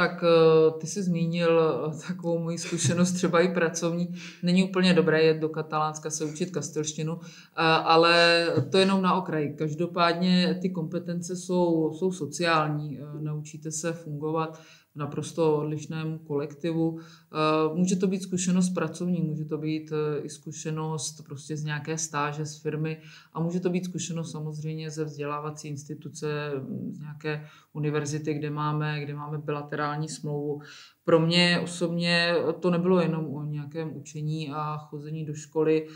Tak 0.00 0.24
eh, 0.24 0.70
ty 0.80 0.86
jsi 0.86 1.02
zmínil 1.02 1.60
eh, 1.60 2.06
takovou 2.08 2.38
moji 2.38 2.58
zkušenost 2.58 3.12
třeba 3.12 3.40
i 3.40 3.54
pracovní. 3.54 4.14
Není 4.42 4.64
úplně 4.64 4.94
dobré 4.94 5.22
jet 5.22 5.36
do 5.36 5.48
Katalánska 5.48 6.10
se 6.10 6.24
učit 6.24 6.50
kastilštinu, 6.50 7.20
eh, 7.22 7.62
ale 7.62 8.46
to 8.70 8.78
jenom 8.78 9.02
na 9.02 9.14
okraji. 9.14 9.54
Každopádně 9.58 10.58
ty 10.62 10.70
kompetence 10.70 11.36
jsou, 11.36 11.92
jsou 11.92 12.12
sociální. 12.12 12.98
Naučíte 13.20 13.70
se 13.70 13.92
fungovat 13.92 14.60
naprosto 14.94 15.56
odlišném 15.56 16.18
kolektivu. 16.18 16.98
Eh, 17.00 17.74
může 17.74 17.96
to 17.96 18.06
být 18.06 18.22
zkušenost 18.22 18.70
pracovní, 18.70 19.20
může 19.20 19.44
to 19.44 19.58
být 19.58 19.92
eh, 19.92 20.20
i 20.20 20.28
zkušenost 20.28 21.22
prostě 21.26 21.56
z 21.56 21.64
nějaké 21.64 21.98
stáže 21.98 22.46
z 22.46 22.62
firmy 22.62 23.00
a 23.32 23.40
může 23.40 23.60
to 23.60 23.70
být 23.70 23.84
zkušenost 23.84 24.32
samozřejmě 24.32 24.90
ze 24.90 25.04
vzdělávací 25.04 25.68
instituce, 25.68 26.52
z 26.90 27.00
nějaké 27.00 27.46
univerzity, 27.72 28.34
kde 28.34 28.50
máme, 28.50 29.00
kde 29.00 29.14
máme 29.14 29.38
bilaterální 29.38 30.08
smlouvu. 30.08 30.60
Pro 31.04 31.20
mě 31.20 31.60
osobně 31.62 32.34
to 32.60 32.70
nebylo 32.70 33.00
jenom 33.00 33.34
o 33.34 33.44
nějakém 33.44 33.96
učení 33.96 34.50
a 34.50 34.76
chození 34.76 35.24
do 35.24 35.34
školy, 35.34 35.86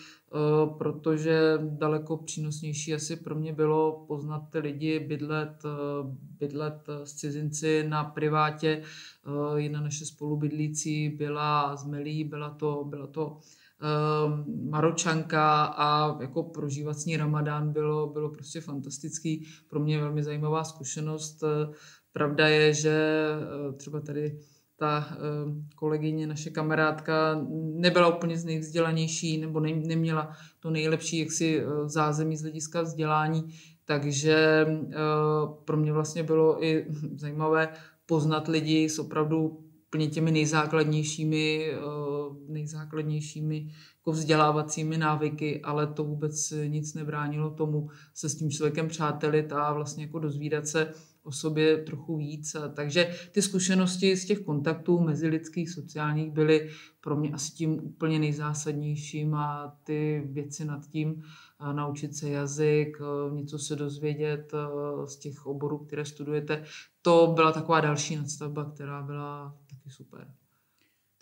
protože 0.78 1.58
daleko 1.60 2.16
přínosnější 2.16 2.94
asi 2.94 3.16
pro 3.16 3.34
mě 3.34 3.52
bylo 3.52 4.04
poznat 4.08 4.40
ty 4.50 4.58
lidi, 4.58 5.00
bydlet, 5.00 5.62
eh, 5.64 5.68
bydlet 6.38 6.88
s 7.04 7.12
cizinci 7.12 7.84
na 7.88 8.04
privátě. 8.04 8.82
Eh, 8.82 9.60
jedna 9.60 9.80
naše 9.80 10.04
spolubydlící 10.06 11.08
byla 11.08 11.76
z 11.76 11.86
Melí, 11.86 12.24
byla 12.24 12.50
to, 12.50 12.84
byla 12.84 13.06
to 13.06 13.38
Maročanka 14.70 15.64
a 15.64 16.18
jako 16.22 16.42
prožívat 16.42 16.98
s 16.98 17.04
ní 17.04 17.16
ramadán 17.16 17.72
bylo, 17.72 18.06
bylo 18.06 18.30
prostě 18.30 18.60
fantastický. 18.60 19.46
Pro 19.68 19.80
mě 19.80 20.00
velmi 20.00 20.22
zajímavá 20.22 20.64
zkušenost. 20.64 21.44
Pravda 22.12 22.48
je, 22.48 22.74
že 22.74 23.26
třeba 23.76 24.00
tady 24.00 24.38
ta 24.84 25.08
ehm, 25.10 25.66
kolegyně, 25.74 26.26
naše 26.26 26.50
kamarádka, 26.50 27.40
nebyla 27.74 28.16
úplně 28.16 28.38
z 28.38 28.44
nejvzdělanější 28.44 29.38
nebo 29.38 29.60
ne, 29.60 29.72
neměla 29.72 30.36
to 30.60 30.70
nejlepší 30.70 31.18
jaksi 31.18 31.60
eh, 31.60 31.88
zázemí 31.88 32.36
z 32.36 32.42
hlediska 32.42 32.82
vzdělání, 32.82 33.54
takže 33.84 34.66
eh, 34.68 34.96
pro 35.64 35.76
mě 35.76 35.92
vlastně 35.92 36.22
bylo 36.22 36.64
i 36.64 36.86
zajímavé 37.14 37.68
poznat 38.06 38.48
lidi 38.48 38.88
s 38.88 38.98
opravdu 38.98 39.60
plně 39.90 40.06
těmi 40.06 40.30
nejzákladnějšími, 40.30 41.72
eh, 41.72 41.78
nejzákladnějšími 42.48 43.70
jako 43.98 44.12
vzdělávacími 44.12 44.98
návyky, 44.98 45.60
ale 45.62 45.86
to 45.86 46.04
vůbec 46.04 46.52
nic 46.66 46.94
nebránilo 46.94 47.50
tomu 47.50 47.88
se 48.14 48.28
s 48.28 48.34
tím 48.34 48.50
člověkem 48.50 48.88
přátelit 48.88 49.52
a 49.52 49.72
vlastně 49.72 50.04
jako 50.04 50.18
dozvídat 50.18 50.66
se 50.66 50.92
o 51.24 51.32
sobě 51.32 51.76
trochu 51.76 52.16
víc. 52.16 52.56
Takže 52.74 53.14
ty 53.32 53.42
zkušenosti 53.42 54.16
z 54.16 54.24
těch 54.24 54.40
kontaktů 54.40 55.00
mezilidských, 55.00 55.70
sociálních 55.70 56.30
byly 56.30 56.70
pro 57.00 57.16
mě 57.16 57.30
asi 57.30 57.52
tím 57.52 57.84
úplně 57.84 58.18
nejzásadnějším 58.18 59.34
a 59.34 59.76
ty 59.84 60.22
věci 60.26 60.64
nad 60.64 60.86
tím, 60.86 61.22
naučit 61.72 62.16
se 62.16 62.28
jazyk, 62.28 62.98
něco 63.32 63.58
se 63.58 63.76
dozvědět 63.76 64.52
z 65.04 65.16
těch 65.16 65.46
oborů, 65.46 65.78
které 65.78 66.04
studujete, 66.04 66.64
to 67.02 67.32
byla 67.34 67.52
taková 67.52 67.80
další 67.80 68.16
nadstavba, 68.16 68.64
která 68.64 69.02
byla 69.02 69.56
taky 69.70 69.90
super. 69.90 70.34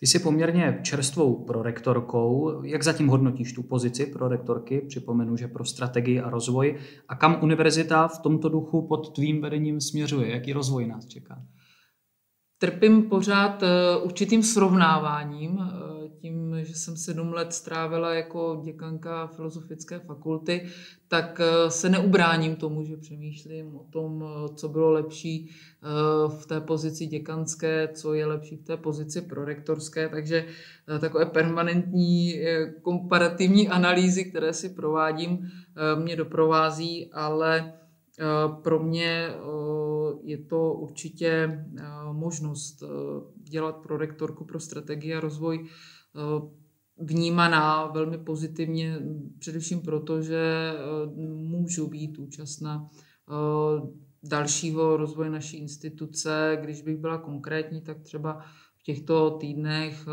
Ty 0.02 0.06
jsi 0.06 0.18
poměrně 0.18 0.80
čerstvou 0.82 1.44
prorektorkou. 1.44 2.62
Jak 2.64 2.82
zatím 2.82 3.08
hodnotíš 3.08 3.52
tu 3.52 3.62
pozici 3.62 4.06
prorektorky? 4.06 4.80
Připomenu, 4.80 5.36
že 5.36 5.48
pro 5.48 5.64
strategii 5.64 6.20
a 6.20 6.30
rozvoj. 6.30 6.78
A 7.08 7.16
kam 7.16 7.38
univerzita 7.42 8.08
v 8.08 8.18
tomto 8.18 8.48
duchu 8.48 8.86
pod 8.86 9.14
tvým 9.14 9.40
vedením 9.40 9.80
směřuje? 9.80 10.30
Jaký 10.30 10.52
rozvoj 10.52 10.86
nás 10.86 11.06
čeká? 11.06 11.42
Trpím 12.58 13.02
pořád 13.02 13.62
eh, 13.62 13.68
určitým 14.02 14.42
srovnáváním 14.42 15.58
eh, 15.60 15.91
že 16.64 16.74
jsem 16.74 16.96
sedm 16.96 17.32
let 17.32 17.52
strávila 17.52 18.14
jako 18.14 18.60
děkanka 18.64 19.26
filozofické 19.26 19.98
fakulty, 19.98 20.68
tak 21.08 21.40
eh, 21.40 21.70
se 21.70 21.88
neubráním 21.88 22.56
tomu, 22.56 22.84
že 22.84 22.96
přemýšlím 22.96 23.76
o 23.76 23.84
tom, 23.90 24.24
eh, 24.24 24.54
co 24.54 24.68
bylo 24.68 24.90
lepší 24.90 25.50
v 26.28 26.46
té 26.46 26.60
pozici 26.60 27.06
děkanské, 27.06 27.88
co 27.94 28.14
je 28.14 28.26
lepší 28.26 28.56
v 28.56 28.64
té 28.64 28.76
pozici 28.76 29.20
prorektorské, 29.20 30.08
takže 30.08 30.44
takové 31.00 31.26
permanentní 31.26 32.40
komparativní 32.82 33.68
analýzy, 33.68 34.24
které 34.24 34.52
si 34.52 34.68
provádím, 34.68 35.50
mě 35.96 36.16
doprovází, 36.16 37.10
ale 37.12 37.72
pro 38.62 38.82
mě 38.82 39.28
je 40.22 40.38
to 40.38 40.72
určitě 40.72 41.64
možnost 42.12 42.82
dělat 43.36 43.76
pro 43.76 43.96
rektorku 43.96 44.44
pro 44.44 44.60
strategii 44.60 45.14
a 45.14 45.20
rozvoj 45.20 45.68
vnímaná 46.98 47.86
velmi 47.86 48.18
pozitivně, 48.18 48.98
především 49.38 49.80
proto, 49.80 50.22
že 50.22 50.72
můžu 51.34 51.86
být 51.86 52.18
účastna 52.18 52.88
dalšího 54.22 54.96
rozvoje 54.96 55.30
naší 55.30 55.56
instituce. 55.56 56.58
Když 56.62 56.82
bych 56.82 56.96
byla 56.96 57.18
konkrétní, 57.18 57.80
tak 57.80 58.00
třeba 58.00 58.44
v 58.76 58.82
těchto 58.82 59.30
týdnech 59.30 60.06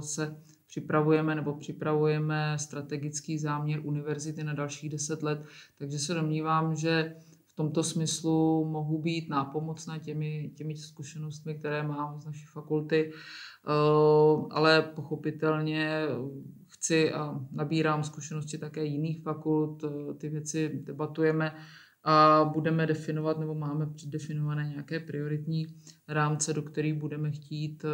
se 0.00 0.36
připravujeme 0.66 1.34
nebo 1.34 1.54
připravujeme 1.54 2.58
strategický 2.58 3.38
záměr 3.38 3.80
univerzity 3.84 4.44
na 4.44 4.54
dalších 4.54 4.90
deset 4.90 5.22
let, 5.22 5.44
takže 5.78 5.98
se 5.98 6.14
domnívám, 6.14 6.76
že 6.76 7.16
tomto 7.60 7.82
smyslu 7.82 8.64
mohu 8.64 9.02
být 9.02 9.28
nápomocná 9.28 9.98
těmi, 9.98 10.52
těmi 10.56 10.76
zkušenostmi, 10.76 11.54
které 11.54 11.82
mám 11.82 12.20
z 12.20 12.24
naší 12.24 12.46
fakulty, 12.46 13.12
eh, 13.12 13.70
ale 14.50 14.82
pochopitelně 14.82 16.06
chci 16.66 17.12
a 17.12 17.40
nabírám 17.52 18.04
zkušenosti 18.04 18.58
také 18.58 18.84
jiných 18.84 19.22
fakult, 19.22 19.84
eh, 19.84 20.14
ty 20.14 20.28
věci 20.28 20.80
debatujeme 20.84 21.54
a 22.04 22.44
budeme 22.52 22.86
definovat 22.86 23.38
nebo 23.38 23.54
máme 23.54 23.86
předdefinované 23.86 24.68
nějaké 24.68 25.00
prioritní 25.00 25.66
rámce, 26.08 26.52
do 26.52 26.62
kterých 26.62 26.94
budeme 26.94 27.30
chtít 27.30 27.84
eh, 27.84 27.88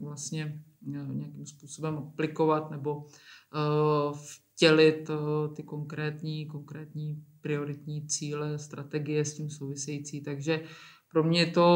vlastně 0.00 0.62
nějakým 0.86 1.46
způsobem 1.46 1.98
aplikovat 1.98 2.70
nebo 2.70 3.06
vtělit 4.12 5.10
ty 5.56 5.62
konkrétní, 5.62 6.46
konkrétní 6.46 7.24
prioritní 7.44 8.06
cíle, 8.06 8.58
strategie 8.58 9.24
s 9.24 9.34
tím 9.34 9.50
související. 9.50 10.20
Takže 10.20 10.60
pro 11.12 11.24
mě 11.24 11.40
je 11.40 11.46
to 11.46 11.66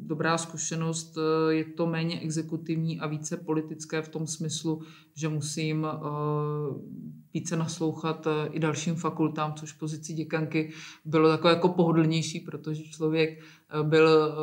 dobrá 0.00 0.38
zkušenost, 0.38 1.18
e, 1.18 1.54
je 1.54 1.64
to 1.64 1.86
méně 1.86 2.20
exekutivní 2.20 3.00
a 3.00 3.06
více 3.06 3.36
politické 3.36 4.02
v 4.02 4.08
tom 4.08 4.26
smyslu, 4.26 4.82
že 5.14 5.28
musím 5.28 5.86
více 7.34 7.56
naslouchat 7.56 8.26
e, 8.26 8.46
i 8.46 8.58
dalším 8.58 8.94
fakultám, 8.94 9.54
což 9.54 9.72
pozici 9.72 10.12
děkanky 10.12 10.72
bylo 11.04 11.28
takové 11.28 11.52
jako 11.52 11.68
pohodlnější, 11.68 12.40
protože 12.40 12.82
člověk 12.82 13.30
e, 13.30 13.82
byl, 13.82 14.34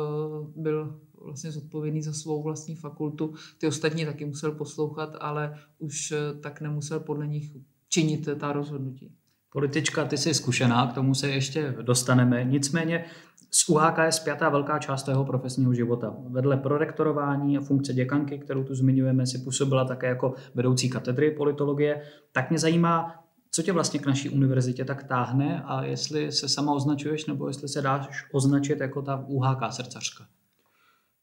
byl 0.56 1.00
vlastně 1.14 1.52
zodpovědný 1.52 2.02
za 2.02 2.12
svou 2.12 2.42
vlastní 2.42 2.76
fakultu. 2.76 3.34
Ty 3.58 3.66
ostatní 3.66 4.04
taky 4.04 4.24
musel 4.24 4.52
poslouchat, 4.52 5.16
ale 5.20 5.58
už 5.78 6.14
tak 6.40 6.60
nemusel 6.60 7.00
podle 7.00 7.26
nich 7.26 7.52
činit 7.88 8.28
ta 8.38 8.52
rozhodnutí. 8.52 9.17
Politička, 9.52 10.04
ty 10.04 10.16
jsi 10.16 10.34
zkušená, 10.34 10.86
k 10.86 10.94
tomu 10.94 11.14
se 11.14 11.28
ještě 11.28 11.74
dostaneme. 11.82 12.44
Nicméně 12.44 13.04
s 13.50 13.68
UHK 13.68 13.98
je 14.04 14.12
zpětá 14.12 14.48
velká 14.48 14.78
část 14.78 15.02
tvého 15.02 15.24
profesního 15.24 15.74
života. 15.74 16.16
Vedle 16.28 16.56
prorektorování 16.56 17.58
a 17.58 17.60
funkce 17.60 17.92
děkanky, 17.92 18.38
kterou 18.38 18.64
tu 18.64 18.74
zmiňujeme, 18.74 19.26
si 19.26 19.38
působila 19.38 19.84
také 19.84 20.06
jako 20.06 20.34
vedoucí 20.54 20.90
katedry 20.90 21.30
politologie. 21.30 22.02
Tak 22.32 22.50
mě 22.50 22.58
zajímá, 22.58 23.24
co 23.50 23.62
tě 23.62 23.72
vlastně 23.72 24.00
k 24.00 24.06
naší 24.06 24.30
univerzitě 24.30 24.84
tak 24.84 25.04
táhne 25.04 25.62
a 25.66 25.84
jestli 25.84 26.32
se 26.32 26.48
sama 26.48 26.72
označuješ 26.72 27.26
nebo 27.26 27.48
jestli 27.48 27.68
se 27.68 27.82
dáš 27.82 28.26
označit 28.32 28.80
jako 28.80 29.02
ta 29.02 29.24
UHK 29.26 29.60
srdcařka. 29.70 30.24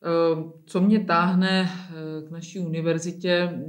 Ehm, 0.03 0.53
co 0.65 0.82
mě 0.82 1.00
táhne 1.00 1.70
eh, 1.70 2.27
k 2.27 2.32
naší 2.32 2.60
univerzitě, 2.60 3.60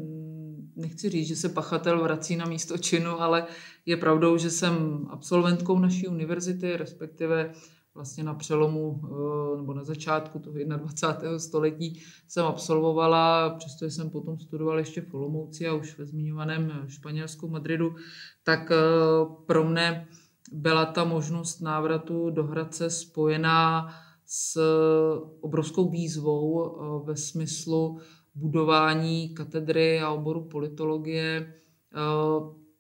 nechci 0.77 1.09
říct, 1.09 1.29
že 1.29 1.37
se 1.37 1.49
pachatel 1.49 2.03
vrací 2.03 2.37
na 2.37 2.47
místo 2.47 2.79
činu, 2.79 3.21
ale 3.21 3.47
je 3.87 3.97
pravdou, 3.97 4.37
že 4.37 4.51
jsem 4.51 5.07
absolventkou 5.11 5.79
naší 5.79 6.09
univerzity, 6.09 6.77
respektive 6.77 7.53
vlastně 7.97 8.25
na 8.25 8.35
přelomu 8.35 9.01
eh, 9.05 9.57
nebo 9.57 9.75
na 9.75 9.85
začátku 9.85 10.39
toho 10.39 10.57
21. 10.77 11.39
století 11.39 12.03
jsem 12.29 12.45
absolvovala, 12.45 13.51
přestože 13.51 13.91
jsem 13.91 14.11
potom 14.11 14.39
studovala 14.39 14.79
ještě 14.79 15.01
v 15.01 15.15
Olomouci 15.15 15.69
a 15.69 15.75
už 15.75 15.99
ve 15.99 16.07
zmiňovaném 16.07 16.85
Španělsku, 16.89 17.49
Madridu, 17.49 17.95
tak 18.43 18.71
eh, 18.71 18.77
pro 19.47 19.65
mne 19.65 20.09
byla 20.53 20.85
ta 20.87 21.05
možnost 21.05 21.61
návratu 21.61 22.31
do 22.31 22.45
Hradce 22.45 22.91
spojená 22.91 23.89
s 24.27 24.61
obrovskou 25.41 25.91
výzvou 25.91 26.77
eh, 26.81 27.07
ve 27.07 27.17
smyslu 27.17 27.99
budování 28.37 29.29
katedry 29.29 30.01
a 30.01 30.11
oboru 30.11 30.45
politologie, 30.45 31.55
eh, 31.95 32.01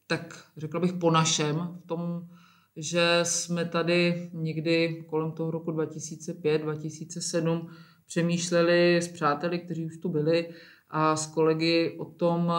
tak 0.06 0.44
řekla 0.56 0.80
bych 0.80 0.92
po 0.92 1.10
našem, 1.10 1.56
v 1.84 1.86
tom, 1.86 2.28
že 2.76 3.20
jsme 3.22 3.64
tady 3.64 4.30
někdy 4.32 5.04
kolem 5.08 5.32
toho 5.32 5.50
roku 5.50 5.70
2005-2007 5.70 7.68
přemýšleli 8.06 8.96
s 8.96 9.08
přáteli, 9.08 9.58
kteří 9.58 9.86
už 9.86 9.96
tu 9.96 10.08
byli, 10.08 10.48
a 10.90 11.16
s 11.16 11.26
kolegy 11.26 11.96
o 11.98 12.04
tom, 12.04 12.52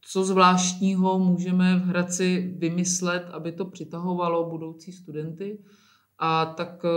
co 0.00 0.24
zvláštního 0.24 1.18
můžeme 1.18 1.78
v 1.78 1.82
Hradci 1.82 2.54
vymyslet, 2.58 3.26
aby 3.32 3.52
to 3.52 3.64
přitahovalo 3.64 4.50
budoucí 4.50 4.92
studenty. 4.92 5.58
A 6.18 6.46
tak 6.46 6.84
eh, 6.84 6.88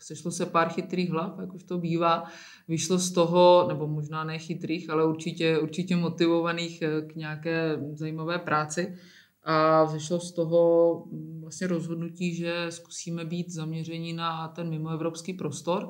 sešlo 0.00 0.30
se 0.30 0.46
pár 0.46 0.68
chytrých 0.68 1.10
hlav, 1.10 1.38
jak 1.40 1.54
už 1.54 1.64
to 1.64 1.78
bývá. 1.78 2.24
Vyšlo 2.68 2.98
z 2.98 3.10
toho, 3.10 3.64
nebo 3.68 3.86
možná 3.86 4.24
ne 4.24 4.38
chytrých, 4.38 4.90
ale 4.90 5.06
určitě, 5.06 5.58
určitě 5.58 5.96
motivovaných 5.96 6.82
eh, 6.82 7.02
k 7.02 7.16
nějaké 7.16 7.78
zajímavé 7.94 8.38
práci. 8.38 8.96
A 9.44 9.84
vyšlo 9.84 10.20
z 10.20 10.32
toho 10.32 11.04
mm, 11.10 11.40
vlastně 11.40 11.66
rozhodnutí, 11.66 12.34
že 12.34 12.66
zkusíme 12.68 13.24
být 13.24 13.50
zaměření 13.50 14.12
na 14.12 14.48
ten 14.48 14.70
mimoevropský 14.70 15.32
prostor. 15.32 15.88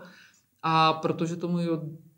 A 0.63 0.93
protože 0.93 1.37
tomu 1.37 1.59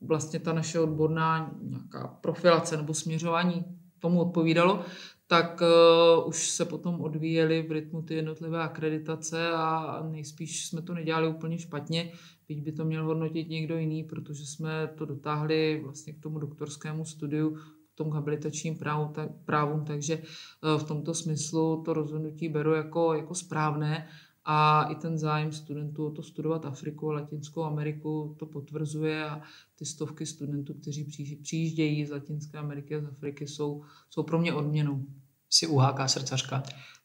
vlastně 0.01 0.41
ta 0.41 0.53
naše 0.53 0.81
odborná 0.81 1.51
nějaká 1.63 2.19
profilace 2.21 2.77
nebo 2.77 2.95
směřování 2.95 3.65
tomu 3.99 4.21
odpovídalo, 4.21 4.85
tak 5.31 5.61
uh, 5.61 6.29
už 6.29 6.51
se 6.51 6.65
potom 6.65 7.01
odvíjely 7.01 7.63
v 7.63 7.73
rytmu 7.73 8.03
ty 8.03 8.15
jednotlivé 8.15 8.63
akreditace 8.63 9.51
a 9.51 9.99
nejspíš 10.11 10.67
jsme 10.67 10.83
to 10.83 10.95
nedělali 10.95 11.29
úplně 11.29 11.59
špatně, 11.59 12.13
byť 12.49 12.63
by 12.63 12.73
to 12.73 12.85
měl 12.85 13.05
hodnotit 13.05 13.49
někdo 13.49 13.77
jiný, 13.77 14.05
protože 14.05 14.47
jsme 14.47 14.91
to 14.99 15.07
dotáhli 15.07 15.81
vlastně 15.85 16.13
k 16.13 16.21
tomu 16.23 16.39
doktorskému 16.39 17.05
studiu, 17.05 17.57
k 17.95 17.95
tomu 17.95 18.11
habilitačním 18.11 18.79
právu, 18.79 19.13
tak, 19.15 19.31
právům, 19.45 19.85
takže 19.85 20.19
uh, 20.19 20.81
v 20.81 20.85
tomto 20.85 21.15
smyslu 21.15 21.83
to 21.85 21.93
rozhodnutí 21.93 22.49
beru 22.49 22.73
jako, 22.73 23.15
jako 23.15 23.35
správné 23.35 24.09
a 24.51 24.83
i 24.83 24.95
ten 24.95 25.19
zájem 25.19 25.53
studentů 25.53 26.07
o 26.07 26.11
to 26.11 26.23
studovat 26.23 26.67
Afriku 26.67 27.11
a 27.11 27.15
Latinskou 27.15 27.63
Ameriku 27.63 28.37
to 28.39 28.47
potvrzuje 28.47 29.25
a 29.25 29.43
ty 29.75 29.85
stovky 29.85 30.27
studentů, 30.27 30.75
kteří 30.75 31.05
přijíždějí 31.43 32.07
z 32.07 32.11
Latinské 32.11 32.59
Ameriky 32.59 32.95
a 32.95 33.01
z 33.01 33.07
Afriky, 33.07 33.47
jsou, 33.47 33.83
jsou 34.11 34.23
pro 34.23 34.39
mě 34.39 34.55
odměnou. 34.55 35.05
Jsi 35.51 35.67
UHK 35.67 36.01
srdcařka? 36.07 36.63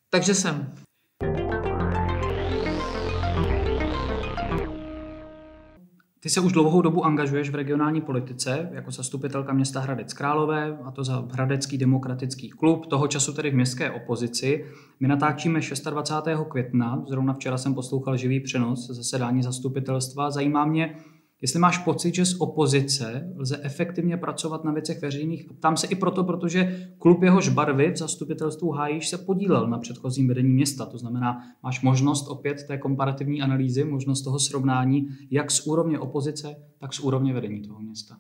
Takže 0.10 0.36
jsem. 0.36 0.74
Ty 6.20 6.30
se 6.30 6.42
už 6.42 6.52
dlouhou 6.52 6.82
dobu 6.82 7.06
angažuješ 7.06 7.50
v 7.50 7.56
regionální 7.56 8.02
politice 8.02 8.70
jako 8.72 8.92
zastupitelka 8.92 9.54
města 9.54 9.80
Hradec 9.80 10.14
Králové, 10.14 10.78
a 10.84 10.92
to 10.92 11.04
za 11.04 11.28
Hradecký 11.32 11.78
demokratický 11.78 12.50
klub, 12.50 12.86
toho 12.86 13.08
času 13.08 13.34
tedy 13.34 13.52
v 13.52 13.56
městské 13.56 13.92
opozici. 13.92 14.66
My 15.00 15.08
natáčíme 15.08 15.60
26. 15.90 16.40
května, 16.50 17.04
zrovna 17.08 17.34
včera 17.34 17.58
jsem 17.58 17.74
poslouchal 17.74 18.18
živý 18.18 18.40
přenos 18.40 18.88
zasedání 18.88 19.44
zastupitelstva. 19.44 20.32
Zajímá 20.32 20.66
mě, 20.66 20.96
Jestli 21.44 21.60
máš 21.60 21.78
pocit, 21.78 22.16
že 22.16 22.26
z 22.26 22.42
opozice 22.42 23.34
lze 23.38 23.60
efektivně 23.64 24.18
pracovat 24.18 24.64
na 24.64 24.72
věcech 24.72 25.02
veřejných, 25.02 25.46
tam 25.60 25.78
se 25.78 25.88
i 25.88 25.96
proto, 25.96 26.24
protože 26.24 26.90
klub 26.98 27.24
jehož 27.24 27.50
barvy 27.50 27.92
v 27.92 27.98
zastupitelstvu 27.98 28.72
hájíš 28.72 29.10
se 29.10 29.18
podílel 29.18 29.68
na 29.68 29.78
předchozím 29.78 30.28
vedení 30.28 30.50
města. 30.50 30.86
To 30.86 30.98
znamená, 30.98 31.42
máš 31.64 31.82
možnost 31.82 32.28
opět 32.28 32.68
té 32.68 32.78
komparativní 32.78 33.42
analýzy, 33.42 33.84
možnost 33.84 34.22
toho 34.22 34.40
srovnání, 34.40 35.08
jak 35.32 35.52
z 35.52 35.68
úrovně 35.68 36.00
opozice, 36.00 36.56
tak 36.80 36.94
z 36.94 37.00
úrovně 37.00 37.34
vedení 37.34 37.62
toho 37.62 37.80
města. 37.80 38.18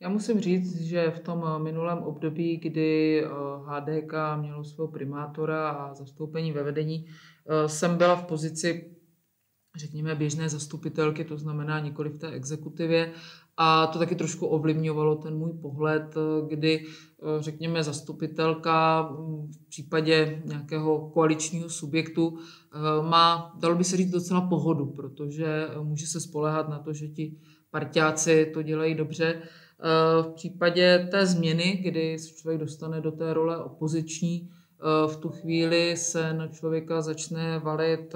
Já 0.00 0.08
musím 0.08 0.40
říct, 0.40 0.80
že 0.80 1.10
v 1.10 1.20
tom 1.20 1.44
minulém 1.62 1.98
období, 1.98 2.56
kdy 2.56 3.22
HDK 3.66 4.12
mělo 4.40 4.64
svého 4.64 4.88
primátora 4.88 5.70
a 5.70 5.94
zastoupení 5.94 6.52
ve 6.52 6.62
vedení, 6.62 7.06
jsem 7.66 7.96
byla 7.96 8.16
v 8.16 8.24
pozici 8.24 8.96
řekněme, 9.76 10.14
běžné 10.14 10.48
zastupitelky, 10.48 11.24
to 11.24 11.38
znamená 11.38 11.80
nikoli 11.80 12.10
v 12.10 12.18
té 12.18 12.30
exekutivě. 12.30 13.12
A 13.56 13.86
to 13.86 13.98
taky 13.98 14.14
trošku 14.14 14.46
ovlivňovalo 14.46 15.14
ten 15.14 15.36
můj 15.36 15.52
pohled, 15.52 16.14
kdy, 16.48 16.84
řekněme, 17.38 17.82
zastupitelka 17.82 19.02
v 19.02 19.68
případě 19.68 20.42
nějakého 20.44 21.10
koaličního 21.10 21.68
subjektu 21.68 22.38
má, 23.02 23.56
dalo 23.60 23.74
by 23.74 23.84
se 23.84 23.96
říct, 23.96 24.10
docela 24.10 24.40
pohodu, 24.40 24.86
protože 24.86 25.68
může 25.82 26.06
se 26.06 26.20
spolehat 26.20 26.68
na 26.68 26.78
to, 26.78 26.92
že 26.92 27.08
ti 27.08 27.36
parťáci 27.70 28.50
to 28.54 28.62
dělají 28.62 28.94
dobře. 28.94 29.42
V 30.22 30.32
případě 30.34 31.08
té 31.10 31.26
změny, 31.26 31.80
kdy 31.84 32.18
se 32.18 32.34
člověk 32.34 32.60
dostane 32.60 33.00
do 33.00 33.12
té 33.12 33.34
role 33.34 33.64
opoziční, 33.64 34.50
v 35.06 35.16
tu 35.16 35.28
chvíli 35.28 35.96
se 35.96 36.32
na 36.32 36.48
člověka 36.48 37.02
začne 37.02 37.58
valit 37.58 38.14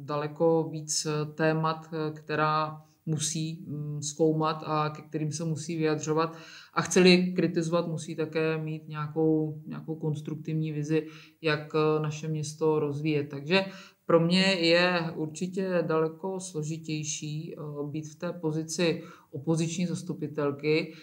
daleko 0.00 0.68
víc 0.72 1.06
témat, 1.34 1.90
která 2.14 2.82
musí 3.06 3.64
mm, 3.66 4.02
zkoumat 4.02 4.62
a 4.66 4.90
ke 4.90 5.02
kterým 5.02 5.32
se 5.32 5.44
musí 5.44 5.76
vyjadřovat. 5.76 6.36
A 6.74 6.82
chceli 6.82 7.32
kritizovat, 7.36 7.88
musí 7.88 8.16
také 8.16 8.58
mít 8.58 8.88
nějakou, 8.88 9.62
nějakou 9.66 9.94
konstruktivní 9.94 10.72
vizi, 10.72 11.06
jak 11.42 11.72
naše 12.02 12.28
město 12.28 12.78
rozvíjet. 12.78 13.28
Takže 13.28 13.64
pro 14.06 14.20
mě 14.20 14.42
je 14.42 15.12
určitě 15.14 15.84
daleko 15.86 16.40
složitější 16.40 17.54
být 17.90 18.08
v 18.08 18.14
té 18.14 18.32
pozici 18.32 19.02
opoziční 19.30 19.86
zastupitelky. 19.86 20.94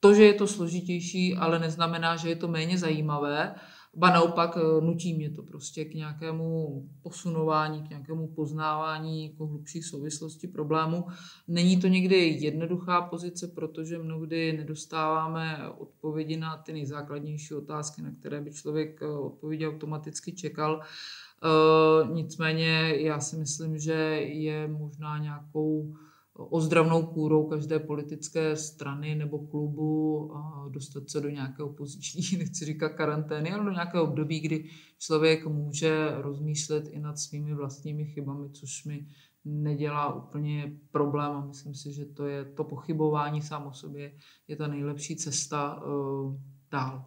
To, 0.00 0.14
že 0.14 0.24
je 0.24 0.34
to 0.34 0.46
složitější, 0.46 1.34
ale 1.34 1.58
neznamená, 1.58 2.16
že 2.16 2.28
je 2.28 2.36
to 2.36 2.48
méně 2.48 2.78
zajímavé 2.78 3.54
Ba 3.96 4.10
naopak 4.10 4.56
eh, 4.56 4.80
nutí 4.80 5.14
mě 5.14 5.30
to 5.30 5.42
prostě 5.42 5.84
k 5.84 5.94
nějakému 5.94 6.82
posunování, 7.02 7.82
k 7.82 7.90
nějakému 7.90 8.28
poznávání 8.28 9.26
jako 9.30 9.46
hlubších 9.46 9.84
souvislostí 9.84 10.48
problému. 10.48 11.06
Není 11.48 11.80
to 11.80 11.86
někdy 11.86 12.16
jednoduchá 12.40 13.02
pozice, 13.02 13.48
protože 13.48 13.98
mnohdy 13.98 14.52
nedostáváme 14.52 15.70
odpovědi 15.78 16.36
na 16.36 16.56
ty 16.56 16.72
nejzákladnější 16.72 17.54
otázky, 17.54 18.02
na 18.02 18.10
které 18.20 18.40
by 18.40 18.52
člověk 18.52 19.02
eh, 19.02 19.06
odpovědi 19.06 19.68
automaticky 19.68 20.32
čekal. 20.32 20.80
Eh, 20.82 22.08
nicméně 22.12 22.94
já 22.98 23.20
si 23.20 23.36
myslím, 23.36 23.78
že 23.78 23.92
je 24.22 24.68
možná 24.68 25.18
nějakou 25.18 25.94
ozdravnou 26.36 27.02
kůrou 27.02 27.46
každé 27.46 27.78
politické 27.78 28.56
strany 28.56 29.14
nebo 29.14 29.38
klubu 29.38 30.30
a 30.36 30.68
dostat 30.68 31.10
se 31.10 31.20
do 31.20 31.28
nějaké 31.28 31.62
opoziční, 31.62 32.38
nechci 32.38 32.64
říkat 32.64 32.88
karantény, 32.88 33.52
ale 33.52 33.64
do 33.64 33.70
nějakého 33.70 34.04
období, 34.04 34.40
kdy 34.40 34.64
člověk 34.98 35.46
může 35.46 36.10
rozmýšlet 36.16 36.88
i 36.88 36.98
nad 36.98 37.18
svými 37.18 37.54
vlastními 37.54 38.04
chybami, 38.04 38.50
což 38.50 38.84
mi 38.84 39.06
nedělá 39.44 40.14
úplně 40.14 40.72
problém 40.90 41.32
a 41.32 41.46
myslím 41.46 41.74
si, 41.74 41.92
že 41.92 42.04
to 42.04 42.26
je 42.26 42.44
to 42.44 42.64
pochybování 42.64 43.42
sám 43.42 43.66
o 43.66 43.72
sobě 43.72 44.12
je 44.48 44.56
ta 44.56 44.66
nejlepší 44.66 45.16
cesta 45.16 45.82
uh, 45.82 46.36
dál. 46.70 47.04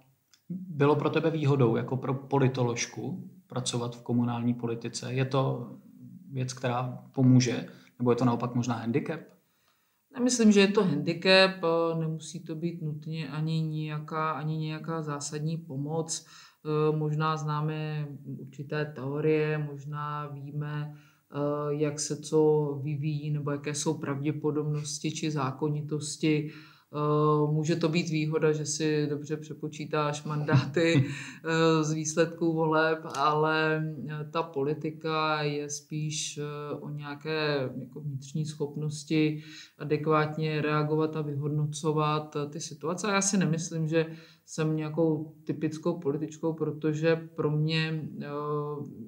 Bylo 0.49 0.95
pro 0.95 1.09
tebe 1.09 1.31
výhodou 1.31 1.75
jako 1.75 1.97
pro 1.97 2.13
politoložku 2.13 3.29
pracovat 3.47 3.95
v 3.95 4.01
komunální 4.01 4.53
politice? 4.53 5.13
Je 5.13 5.25
to 5.25 5.71
věc, 6.31 6.53
která 6.53 7.03
pomůže 7.11 7.67
nebo 7.99 8.11
je 8.11 8.15
to 8.15 8.25
naopak 8.25 8.55
možná 8.55 8.75
handicap? 8.75 9.19
Myslím, 10.23 10.51
že 10.51 10.59
je 10.59 10.67
to 10.67 10.83
handicap, 10.83 11.51
nemusí 11.99 12.43
to 12.43 12.55
být 12.55 12.81
nutně 12.81 13.29
ani 13.29 13.61
nějaká, 13.61 14.31
ani 14.31 14.57
nějaká 14.57 15.01
zásadní 15.01 15.57
pomoc. 15.57 16.25
Možná 16.95 17.37
známe 17.37 18.07
určité 18.25 18.85
teorie, 18.85 19.57
možná 19.57 20.27
víme, 20.27 20.93
e, 20.93 21.75
jak 21.75 21.99
se 21.99 22.17
co 22.17 22.71
vyvíjí, 22.83 23.31
nebo 23.31 23.51
jaké 23.51 23.75
jsou 23.75 23.93
pravděpodobnosti 23.97 25.11
či 25.11 25.31
zákonitosti 25.31 26.51
Eh, 26.51 26.76
může 27.51 27.75
to 27.75 27.89
být 27.89 28.09
výhoda, 28.09 28.51
že 28.51 28.65
si 28.65 29.07
dobře 29.09 29.37
přepočítáš 29.37 30.23
mandáty 30.23 31.05
eh, 31.45 31.83
z 31.83 31.91
výsledků 31.91 32.53
voleb, 32.53 32.99
ale 33.15 33.83
eh, 34.09 34.29
ta 34.31 34.43
politika 34.43 35.41
je 35.41 35.69
spíš 35.69 36.39
o 36.79 36.89
nějaké 36.89 37.69
jako 37.79 37.99
vnitřní 37.99 38.45
schopnosti 38.45 39.43
adekvátně 39.77 40.61
reagovat 40.61 41.15
a 41.15 41.21
vyhodnocovat 41.21 42.37
ty 42.49 42.61
situace. 42.61 43.07
Já 43.07 43.21
si 43.21 43.37
nemyslím, 43.37 43.87
že 43.87 44.05
jsem 44.45 44.75
nějakou 44.75 45.35
typickou 45.43 45.99
političkou, 45.99 46.53
protože 46.53 47.29
pro 47.35 47.51
mě, 47.51 48.09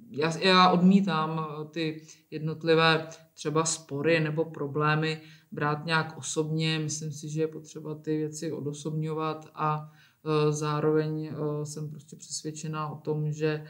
já, 0.09 0.37
já 0.37 0.69
odmítám 0.69 1.47
ty 1.71 2.01
jednotlivé 2.31 3.07
třeba 3.33 3.65
spory 3.65 4.19
nebo 4.19 4.45
problémy 4.45 5.21
brát 5.51 5.85
nějak 5.85 6.17
osobně. 6.17 6.79
Myslím 6.79 7.11
si, 7.11 7.29
že 7.29 7.41
je 7.41 7.47
potřeba 7.47 7.95
ty 7.95 8.17
věci 8.17 8.51
odosobňovat 8.51 9.47
a 9.55 9.91
e, 10.25 10.51
zároveň 10.51 11.25
e, 11.25 11.65
jsem 11.65 11.89
prostě 11.89 12.15
přesvědčená 12.15 12.89
o 12.89 12.95
tom, 12.95 13.31
že 13.31 13.47
e, 13.47 13.65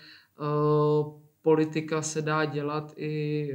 politika 1.42 2.02
se 2.02 2.22
dá 2.22 2.46
dělat 2.46 2.94
i, 2.98 3.52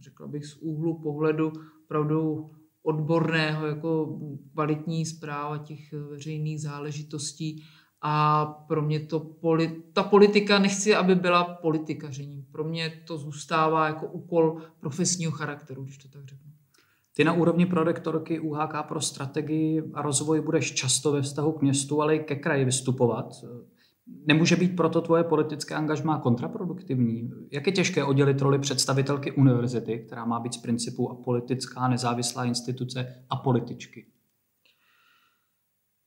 řekla 0.00 0.26
bych, 0.26 0.46
z 0.46 0.56
úhlu 0.56 1.02
pohledu 1.02 1.52
opravdu 1.84 2.50
odborného, 2.82 3.66
jako 3.66 4.18
kvalitní 4.52 5.06
zpráva 5.06 5.58
těch 5.58 5.92
veřejných 5.92 6.60
záležitostí. 6.60 7.64
A 8.02 8.46
pro 8.46 8.82
mě 8.82 9.00
to, 9.00 9.36
ta 9.92 10.02
politika, 10.02 10.58
nechci, 10.58 10.94
aby 10.94 11.14
byla 11.14 11.44
politikařením. 11.44 12.46
Pro 12.52 12.64
mě 12.64 13.02
to 13.06 13.18
zůstává 13.18 13.86
jako 13.86 14.06
úkol 14.06 14.62
profesního 14.80 15.32
charakteru, 15.32 15.84
když 15.84 15.98
to 15.98 16.08
tak 16.08 16.24
řeknu. 16.24 16.47
Ty 17.18 17.24
na 17.24 17.32
úrovni 17.32 17.66
prorektorky 17.66 18.40
UHK 18.40 18.86
pro 18.88 19.00
strategii 19.00 19.82
a 19.94 20.02
rozvoj 20.02 20.40
budeš 20.40 20.74
často 20.74 21.12
ve 21.12 21.22
vztahu 21.22 21.52
k 21.52 21.62
městu, 21.62 22.02
ale 22.02 22.16
i 22.16 22.18
ke 22.18 22.36
kraji 22.36 22.64
vystupovat. 22.64 23.34
Nemůže 24.26 24.56
být 24.56 24.76
proto 24.76 25.00
tvoje 25.00 25.24
politické 25.24 25.74
angažmá 25.74 26.18
kontraproduktivní? 26.18 27.30
Jak 27.50 27.66
je 27.66 27.72
těžké 27.72 28.04
oddělit 28.04 28.40
roli 28.40 28.58
představitelky 28.58 29.32
univerzity, 29.32 29.98
která 29.98 30.24
má 30.24 30.40
být 30.40 30.54
z 30.54 30.56
principu 30.56 31.10
a 31.10 31.14
politická 31.14 31.88
nezávislá 31.88 32.44
instituce, 32.44 33.14
a 33.30 33.36
političky? 33.36 34.06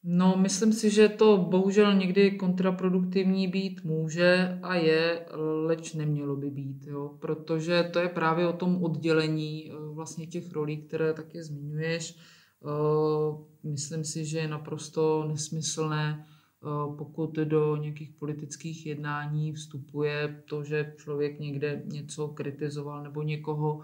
No, 0.04 0.38
myslím 0.38 0.74
si, 0.74 0.90
že 0.90 1.10
to 1.10 1.38
bohužel 1.38 1.94
někdy 1.94 2.32
kontraproduktivní 2.32 3.48
být 3.48 3.84
může 3.84 4.60
a 4.64 4.76
je, 4.76 5.26
leč 5.66 5.94
nemělo 5.94 6.36
by 6.36 6.50
být, 6.50 6.88
jo? 6.88 7.18
protože 7.20 7.90
to 7.94 8.00
je 8.00 8.10
právě 8.10 8.48
o 8.48 8.54
tom 8.54 8.84
oddělení 8.84 9.72
eh, 9.72 9.76
vlastně 9.94 10.28
těch 10.28 10.52
rolí, 10.52 10.78
které 10.78 11.14
taky 11.14 11.44
zmiňuješ. 11.44 12.18
Eh, 12.18 13.38
myslím 13.64 14.04
si, 14.04 14.26
že 14.26 14.40
je 14.40 14.48
naprosto 14.48 15.26
nesmyslné, 15.28 16.26
eh, 16.26 16.96
pokud 16.98 17.36
do 17.36 17.76
nějakých 17.76 18.12
politických 18.12 18.86
jednání 18.86 19.54
vstupuje 19.54 20.44
to, 20.46 20.64
že 20.64 20.94
člověk 20.98 21.40
někde 21.40 21.84
něco 21.86 22.28
kritizoval 22.28 23.04
nebo 23.04 23.22
někoho 23.22 23.84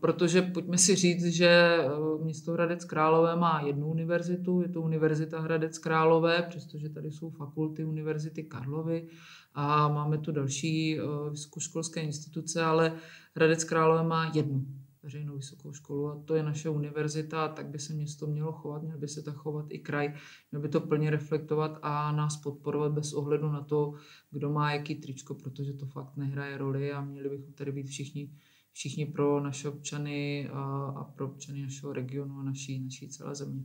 protože 0.00 0.42
pojďme 0.42 0.78
si 0.78 0.94
říct, 0.96 1.24
že 1.24 1.46
eh, 1.46 1.88
město 2.22 2.52
Hradec 2.52 2.84
Králové 2.84 3.36
má 3.36 3.60
jednu 3.66 3.86
univerzitu, 3.86 4.62
je 4.62 4.68
to 4.68 4.82
Univerzita 4.82 5.40
Hradec 5.40 5.78
Králové, 5.78 6.42
přestože 6.42 6.88
tady 6.88 7.10
jsou 7.10 7.30
fakulty 7.30 7.84
Univerzity 7.84 8.44
Karlovy 8.44 9.08
a 9.54 9.88
máme 9.88 10.18
tu 10.18 10.32
další 10.32 10.98
eh, 10.98 11.02
vysokoškolské 11.30 12.00
instituce, 12.00 12.62
ale 12.62 12.92
Hradec 13.34 13.64
Králové 13.64 14.02
má 14.02 14.32
jednu 14.34 14.66
veřejnou 15.02 15.36
vysokou 15.36 15.72
školu 15.72 16.08
a 16.08 16.22
to 16.24 16.34
je 16.34 16.42
naše 16.42 16.68
univerzita, 16.68 17.48
tak 17.48 17.66
by 17.66 17.78
se 17.78 17.94
město 17.94 18.26
mělo 18.26 18.52
chovat, 18.52 18.82
měl 18.82 18.98
by 18.98 19.08
se 19.08 19.22
tak 19.22 19.34
chovat 19.34 19.66
i 19.68 19.78
kraj, 19.78 20.14
měl 20.50 20.62
by 20.62 20.68
to 20.68 20.80
plně 20.80 21.10
reflektovat 21.10 21.78
a 21.82 22.12
nás 22.12 22.36
podporovat 22.36 22.92
bez 22.92 23.12
ohledu 23.12 23.52
na 23.52 23.60
to, 23.60 23.94
kdo 24.30 24.50
má 24.50 24.72
jaký 24.72 24.94
tričko, 24.94 25.34
protože 25.34 25.72
to 25.72 25.86
fakt 25.86 26.16
nehraje 26.16 26.58
roli 26.58 26.92
a 26.92 27.00
měli 27.00 27.28
bychom 27.28 27.52
tady 27.52 27.72
být 27.72 27.86
všichni 27.86 28.30
všichni 28.72 29.06
pro 29.06 29.40
naše 29.40 29.68
občany 29.68 30.48
a 30.94 31.04
pro 31.16 31.26
občany 31.28 31.62
našeho 31.62 31.92
regionu 31.92 32.38
a 32.38 32.42
naší, 32.42 32.84
naší 32.84 33.08
celé 33.08 33.34
země. 33.34 33.62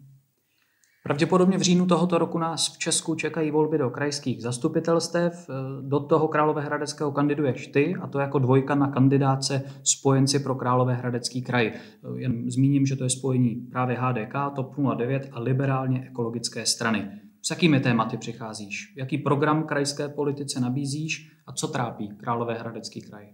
Pravděpodobně 1.04 1.58
v 1.58 1.62
říjnu 1.62 1.86
tohoto 1.86 2.18
roku 2.18 2.38
nás 2.38 2.76
v 2.76 2.78
Česku 2.78 3.16
čekají 3.16 3.52
volby 3.52 3.78
do 3.78 3.90
krajských 3.90 4.42
zastupitelstev. 4.42 5.50
Do 5.82 6.00
toho 6.00 6.28
Královéhradeckého 6.28 7.12
kandiduješ 7.12 7.68
ty, 7.68 7.96
a 7.96 8.08
to 8.08 8.20
jako 8.20 8.40
dvojka 8.40 8.76
na 8.76 8.88
kandidáce 8.88 9.64
spojenci 9.84 10.40
pro 10.40 10.56
Královéhradecký 10.56 11.42
kraj. 11.42 11.74
Jen 12.16 12.52
zmíním, 12.52 12.86
že 12.86 12.96
to 12.96 13.04
je 13.04 13.10
spojení 13.10 13.56
právě 13.56 13.98
HDK, 14.00 14.34
TOP 14.56 14.76
09 14.98 15.30
a 15.32 15.40
liberálně 15.40 16.08
ekologické 16.08 16.66
strany. 16.66 17.12
S 17.42 17.50
jakými 17.50 17.80
tématy 17.80 18.18
přicházíš? 18.18 18.94
Jaký 18.98 19.18
program 19.18 19.64
krajské 19.64 20.10
politice 20.10 20.60
nabízíš 20.60 21.32
a 21.48 21.54
co 21.54 21.68
trápí 21.68 22.08
Královéhradecký 22.18 23.02
kraj? 23.02 23.28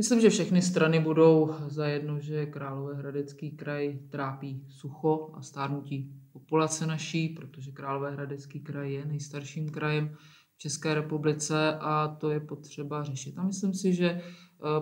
Myslím, 0.00 0.20
že 0.20 0.30
všechny 0.30 0.62
strany 0.62 1.00
budou 1.00 1.54
zajedno, 1.68 2.20
že 2.20 2.46
Královéhradecký 2.46 3.50
kraj 3.50 3.98
trápí 4.08 4.64
sucho 4.68 5.30
a 5.34 5.42
stárnutí 5.42 6.12
populace 6.32 6.86
naší, 6.86 7.28
protože 7.28 7.72
Královéhradecký 7.72 8.60
kraj 8.60 8.92
je 8.92 9.04
nejstarším 9.04 9.70
krajem 9.70 10.16
České 10.58 10.94
republice 10.94 11.78
a 11.80 12.16
to 12.20 12.30
je 12.30 12.40
potřeba 12.40 13.02
řešit. 13.02 13.38
A 13.38 13.42
myslím 13.42 13.74
si, 13.74 13.94
že 13.94 14.20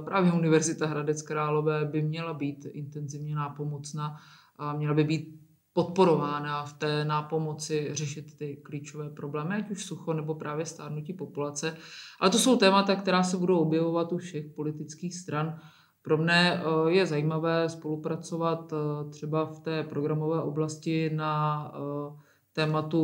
právě 0.04 0.32
Univerzita 0.32 0.86
Hradec 0.86 1.22
Králové 1.22 1.84
by 1.84 2.02
měla 2.02 2.34
být 2.34 2.66
intenzivně 2.72 3.34
nápomocná 3.34 4.16
a 4.56 4.72
měla 4.72 4.94
by 4.94 5.04
být 5.04 5.40
podporována 5.78 6.64
v 6.64 6.72
té 6.72 7.04
nápomoci 7.04 7.88
řešit 7.92 8.36
ty 8.36 8.56
klíčové 8.56 9.10
problémy, 9.10 9.54
ať 9.54 9.70
už 9.70 9.84
sucho 9.84 10.12
nebo 10.12 10.34
právě 10.34 10.66
stárnutí 10.66 11.12
populace. 11.12 11.76
Ale 12.20 12.30
to 12.30 12.38
jsou 12.38 12.56
témata, 12.56 12.96
která 12.96 13.22
se 13.22 13.36
budou 13.36 13.58
objevovat 13.58 14.12
u 14.12 14.18
všech 14.18 14.46
politických 14.56 15.14
stran. 15.14 15.58
Pro 16.02 16.18
mne 16.18 16.54
eh, 16.54 16.90
je 16.90 17.06
zajímavé 17.06 17.68
spolupracovat 17.68 18.72
eh, 18.72 19.10
třeba 19.10 19.44
v 19.44 19.60
té 19.60 19.82
programové 19.82 20.42
oblasti 20.42 21.10
na 21.14 21.72
eh, 21.74 22.22
tématu 22.52 23.02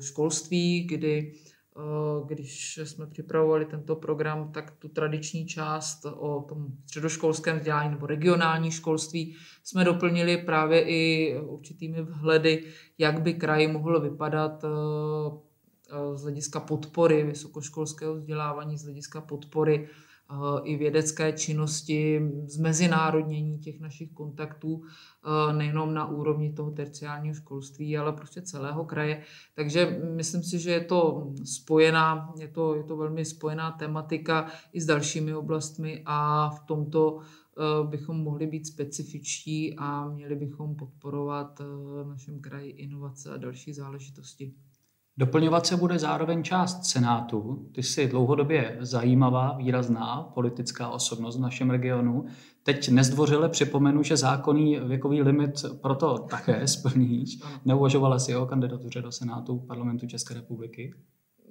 školství, 0.00 0.86
kdy 0.86 1.32
když 2.26 2.80
jsme 2.84 3.06
připravovali 3.06 3.64
tento 3.64 3.96
program, 3.96 4.52
tak 4.52 4.70
tu 4.70 4.88
tradiční 4.88 5.46
část 5.46 6.06
o 6.06 6.42
tom 6.48 6.66
středoškolském 6.84 7.58
vzdělání 7.58 7.90
nebo 7.90 8.06
regionální 8.06 8.70
školství 8.70 9.36
jsme 9.64 9.84
doplnili 9.84 10.36
právě 10.36 10.82
i 10.88 11.34
určitými 11.40 12.02
vhledy, 12.02 12.64
jak 12.98 13.22
by 13.22 13.34
kraj 13.34 13.66
mohl 13.66 14.00
vypadat 14.00 14.64
z 16.14 16.22
hlediska 16.22 16.60
podpory 16.60 17.22
vysokoškolského 17.22 18.14
vzdělávání, 18.14 18.78
z 18.78 18.84
hlediska 18.84 19.20
podpory 19.20 19.88
i 20.62 20.76
vědecké 20.76 21.32
činnosti, 21.32 22.20
zmezinárodnění 22.46 23.58
těch 23.58 23.80
našich 23.80 24.12
kontaktů, 24.12 24.82
nejenom 25.52 25.94
na 25.94 26.06
úrovni 26.06 26.52
toho 26.52 26.70
terciálního 26.70 27.34
školství, 27.34 27.98
ale 27.98 28.12
prostě 28.12 28.42
celého 28.42 28.84
kraje. 28.84 29.22
Takže 29.54 30.00
myslím 30.14 30.42
si, 30.42 30.58
že 30.58 30.70
je 30.70 30.84
to 30.84 31.30
spojená, 31.44 32.32
je 32.40 32.48
to, 32.48 32.74
je 32.74 32.84
to 32.84 32.96
velmi 32.96 33.24
spojená 33.24 33.70
tematika 33.70 34.46
i 34.72 34.80
s 34.80 34.86
dalšími 34.86 35.34
oblastmi 35.34 36.02
a 36.06 36.50
v 36.50 36.60
tomto 36.66 37.18
bychom 37.82 38.16
mohli 38.16 38.46
být 38.46 38.66
specifičtí 38.66 39.74
a 39.78 40.08
měli 40.08 40.36
bychom 40.36 40.76
podporovat 40.76 41.58
v 41.58 42.04
našem 42.08 42.40
kraji 42.40 42.70
inovace 42.70 43.30
a 43.30 43.36
další 43.36 43.72
záležitosti. 43.72 44.54
Doplňovat 45.16 45.66
se 45.66 45.76
bude 45.76 45.98
zároveň 45.98 46.42
část 46.42 46.84
Senátu. 46.84 47.68
Ty 47.72 47.82
jsi 47.82 48.08
dlouhodobě 48.08 48.76
zajímavá, 48.80 49.56
výrazná 49.56 50.30
politická 50.34 50.88
osobnost 50.88 51.36
v 51.36 51.40
našem 51.40 51.70
regionu. 51.70 52.24
Teď 52.62 52.88
nezdvořile 52.88 53.48
připomenu, 53.48 54.02
že 54.02 54.16
zákonný 54.16 54.78
věkový 54.84 55.22
limit 55.22 55.64
proto 55.82 56.18
také 56.18 56.68
splníš. 56.68 57.38
Neuvažovala 57.64 58.18
jsi 58.18 58.36
o 58.36 58.46
kandidatuře 58.46 59.02
do 59.02 59.12
Senátu 59.12 59.58
parlamentu 59.58 60.06
České 60.06 60.34
republiky? 60.34 60.94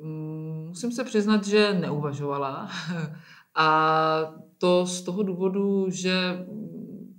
Mm, 0.03 0.65
musím 0.67 0.91
se 0.91 1.03
přiznat, 1.03 1.45
že 1.47 1.73
neuvažovala. 1.73 2.69
A 3.55 4.35
to 4.57 4.85
z 4.85 5.01
toho 5.01 5.23
důvodu, 5.23 5.89
že 5.89 6.45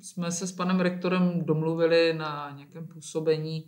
jsme 0.00 0.32
se 0.32 0.46
s 0.46 0.52
panem 0.52 0.80
rektorem 0.80 1.44
domluvili 1.44 2.14
na 2.16 2.52
nějakém 2.56 2.86
působení 2.86 3.64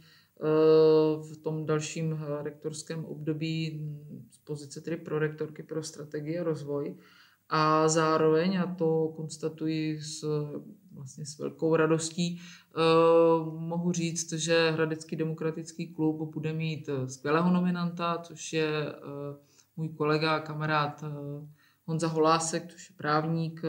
v 1.32 1.36
tom 1.42 1.66
dalším 1.66 2.12
eh, 2.12 2.42
rektorském 2.42 3.04
období 3.04 3.80
z 4.30 4.38
pozice 4.38 4.80
tedy 4.80 4.96
pro 4.96 5.18
rektorky 5.18 5.62
pro 5.62 5.82
strategii 5.82 6.38
a 6.38 6.44
rozvoj. 6.44 6.96
A 7.48 7.88
zároveň, 7.88 8.58
a 8.58 8.74
to 8.74 9.12
konstatuji 9.16 10.02
s, 10.02 10.24
vlastně 10.92 11.26
s 11.26 11.38
velkou 11.38 11.76
radostí, 11.76 12.40
eh, 12.40 12.80
mohu 13.58 13.92
říct, 13.92 14.32
že 14.32 14.70
Hradecký 14.70 15.16
demokratický 15.16 15.86
klub 15.94 16.34
bude 16.34 16.52
mít 16.52 16.88
eh, 16.88 17.08
skvělého 17.08 17.50
nominanta, 17.50 18.18
což 18.22 18.52
je 18.52 18.94
můj 19.76 19.88
kolega 19.88 20.36
a 20.36 20.40
kamarád 20.40 21.04
Honza 21.84 22.08
Holásek, 22.08 22.72
což 22.72 22.90
je 22.90 22.96
právník 22.96 23.62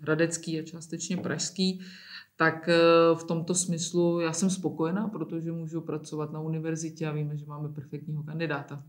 hradecký 0.00 0.60
a 0.60 0.62
částečně 0.62 1.16
pražský 1.16 1.80
tak 2.36 2.68
eh, 2.68 3.14
v 3.14 3.24
tomto 3.24 3.54
smyslu 3.54 4.20
já 4.20 4.32
jsem 4.32 4.50
spokojená, 4.50 5.08
protože 5.08 5.52
můžu 5.52 5.80
pracovat 5.80 6.32
na 6.32 6.40
univerzitě 6.40 7.06
a 7.06 7.12
víme, 7.12 7.36
že 7.36 7.46
máme 7.46 7.68
perfektního 7.68 8.22
kandidáta. 8.22 8.82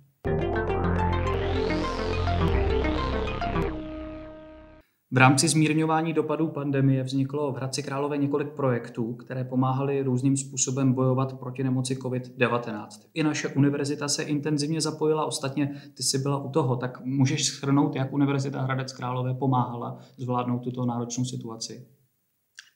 V 5.11 5.17
rámci 5.17 5.47
zmírňování 5.47 6.13
dopadů 6.13 6.47
pandemie 6.47 7.03
vzniklo 7.03 7.51
v 7.51 7.55
Hradci 7.55 7.83
Králové 7.83 8.17
několik 8.17 8.49
projektů, 8.49 9.13
které 9.13 9.43
pomáhaly 9.43 10.01
různým 10.01 10.37
způsobem 10.37 10.93
bojovat 10.93 11.39
proti 11.39 11.63
nemoci 11.63 11.95
COVID-19. 11.95 12.87
I 13.13 13.23
naše 13.23 13.47
univerzita 13.47 14.07
se 14.07 14.23
intenzivně 14.23 14.81
zapojila, 14.81 15.25
ostatně 15.25 15.81
ty 15.97 16.03
jsi 16.03 16.17
byla 16.17 16.43
u 16.43 16.49
toho, 16.49 16.75
tak 16.75 17.05
můžeš 17.05 17.45
schrnout, 17.45 17.95
jak 17.95 18.13
Univerzita 18.13 18.61
Hradec 18.61 18.93
Králové 18.93 19.33
pomáhala 19.33 19.99
zvládnout 20.17 20.59
tuto 20.59 20.85
náročnou 20.85 21.25
situaci? 21.25 21.87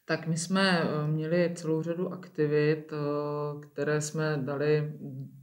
Tak 0.09 0.27
my 0.27 0.37
jsme 0.37 0.81
eh, 0.81 1.07
měli 1.07 1.51
celou 1.55 1.81
řadu 1.81 2.13
aktivit, 2.13 2.93
eh, 2.93 3.59
které 3.59 4.01
jsme 4.01 4.41
dali 4.45 4.93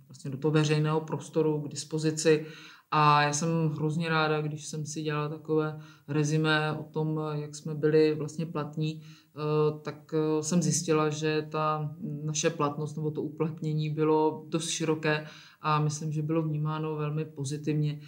vlastně 0.08 0.30
do 0.30 0.38
toho 0.38 0.52
veřejného 0.52 1.00
prostoru 1.00 1.60
k 1.60 1.68
dispozici 1.68 2.46
a 2.90 3.22
já 3.22 3.32
jsem 3.32 3.68
hrozně 3.68 4.08
ráda, 4.08 4.40
když 4.40 4.66
jsem 4.66 4.86
si 4.86 5.02
dělala 5.02 5.28
takové 5.28 5.80
rezime 6.08 6.72
o 6.72 6.82
tom, 6.82 7.20
jak 7.32 7.54
jsme 7.54 7.74
byli 7.74 8.14
vlastně 8.14 8.46
platní, 8.46 9.02
eh, 9.02 9.80
tak 9.82 10.14
jsem 10.40 10.62
zjistila, 10.62 11.10
že 11.10 11.46
ta 11.50 11.94
naše 12.24 12.50
platnost 12.50 12.96
nebo 12.96 13.10
to 13.10 13.22
uplatnění 13.22 13.90
bylo 13.90 14.44
dost 14.48 14.68
široké 14.68 15.26
a 15.60 15.80
myslím, 15.80 16.12
že 16.12 16.22
bylo 16.22 16.42
vnímáno 16.42 16.96
velmi 16.96 17.24
pozitivně. 17.24 18.00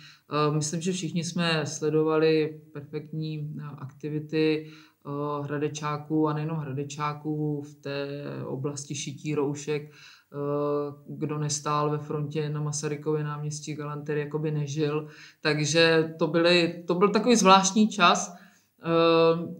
Myslím, 0.50 0.80
že 0.80 0.92
všichni 0.92 1.24
jsme 1.24 1.66
sledovali 1.66 2.60
perfektní 2.72 3.54
aktivity 3.78 4.66
Eh, 4.66 4.87
hradečáků 5.42 6.28
a 6.28 6.32
nejenom 6.32 6.56
hradečáků 6.56 7.62
v 7.62 7.74
té 7.74 8.06
oblasti 8.44 8.94
šití 8.94 9.34
roušek, 9.34 9.82
eh, 9.82 10.36
kdo 11.08 11.38
nestál 11.38 11.90
ve 11.90 11.98
frontě 11.98 12.48
na 12.48 12.60
Masarykově 12.60 13.24
náměstí 13.24 13.74
Galantery, 13.74 14.20
jako 14.20 14.38
by 14.38 14.50
nežil. 14.50 15.08
Takže 15.40 16.14
to, 16.18 16.26
byly, 16.26 16.84
to 16.86 16.94
byl 16.94 17.08
takový 17.08 17.36
zvláštní 17.36 17.88
čas, 17.88 18.34
eh, 18.34 18.84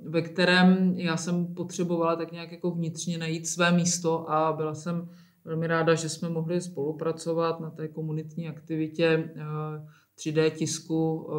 ve 0.09 0.23
kterém 0.23 0.95
já 0.97 1.17
jsem 1.17 1.55
potřebovala 1.55 2.17
tak 2.17 2.33
nějak 2.33 2.53
jako 2.53 2.71
vnitřně 2.71 3.19
najít 3.19 3.47
své 3.47 3.73
místo 3.73 4.31
a 4.31 4.53
byla 4.53 4.75
jsem 4.75 5.09
velmi 5.45 5.67
ráda, 5.67 5.95
že 5.95 6.09
jsme 6.09 6.29
mohli 6.29 6.61
spolupracovat 6.61 7.61
na 7.61 7.71
té 7.71 7.89
komunitní 7.89 8.49
aktivitě 8.49 9.35
3D 10.15 10.51
tisku 10.51 11.31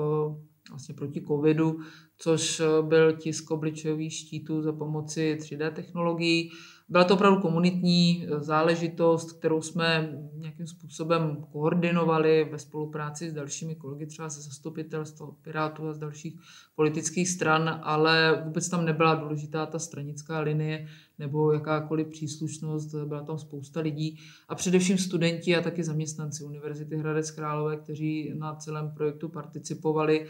vlastně 0.69 0.95
proti 0.95 1.21
covidu, 1.21 1.79
což 2.19 2.59
eh, 2.59 2.65
byl 2.81 3.13
tisk 3.13 3.51
obličejových 3.51 4.13
štítů 4.13 4.61
za 4.61 4.73
pomoci 4.73 5.37
3D 5.41 5.71
technologií. 5.73 6.51
Byla 6.89 7.03
to 7.03 7.13
opravdu 7.13 7.41
komunitní 7.41 8.25
eh, 8.27 8.39
záležitost, 8.39 9.31
kterou 9.31 9.61
jsme 9.61 10.17
nějakým 10.33 10.67
způsobem 10.67 11.45
koordinovali 11.51 12.47
ve 12.51 12.59
spolupráci 12.59 13.29
s 13.29 13.33
dalšími 13.33 13.75
kolegy, 13.75 14.05
třeba 14.05 14.29
ze 14.29 14.41
zastupitelstva, 14.41 15.31
Pirátů 15.41 15.87
a 15.87 15.93
z 15.93 15.97
dalších 15.97 16.39
politických 16.75 17.29
stran, 17.29 17.79
ale 17.83 18.41
vůbec 18.45 18.69
tam 18.69 18.85
nebyla 18.85 19.15
důležitá 19.15 19.65
ta 19.65 19.79
stranická 19.79 20.39
linie 20.39 20.87
nebo 21.19 21.51
jakákoliv 21.51 22.07
příslušnost, 22.07 22.95
byla 23.05 23.23
tam 23.23 23.39
spousta 23.39 23.79
lidí 23.79 24.19
a 24.47 24.55
především 24.55 24.97
studenti 24.97 25.55
a 25.55 25.61
taky 25.61 25.83
zaměstnanci 25.83 26.43
Univerzity 26.43 26.97
Hradec 26.97 27.31
Králové, 27.31 27.77
kteří 27.77 28.33
na 28.37 28.55
celém 28.55 28.91
projektu 28.91 29.29
participovali. 29.29 30.27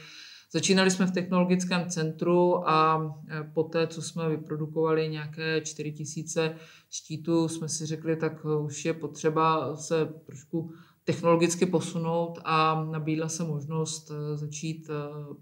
Začínali 0.51 0.91
jsme 0.91 1.05
v 1.05 1.11
technologickém 1.11 1.89
centru 1.89 2.69
a 2.69 3.01
e, 3.29 3.43
poté, 3.53 3.87
co 3.87 4.01
jsme 4.01 4.29
vyprodukovali 4.29 5.09
nějaké 5.09 5.61
4000 5.61 6.55
štítů, 6.89 7.47
jsme 7.47 7.69
si 7.69 7.85
řekli, 7.85 8.15
tak 8.15 8.45
už 8.65 8.85
je 8.85 8.93
potřeba 8.93 9.75
se 9.75 10.09
trošku 10.25 10.71
technologicky 11.03 11.65
posunout 11.65 12.39
a 12.45 12.83
nabídla 12.83 13.29
se 13.29 13.43
možnost 13.43 14.11
e, 14.11 14.37
začít 14.37 14.89
e, 14.89 14.93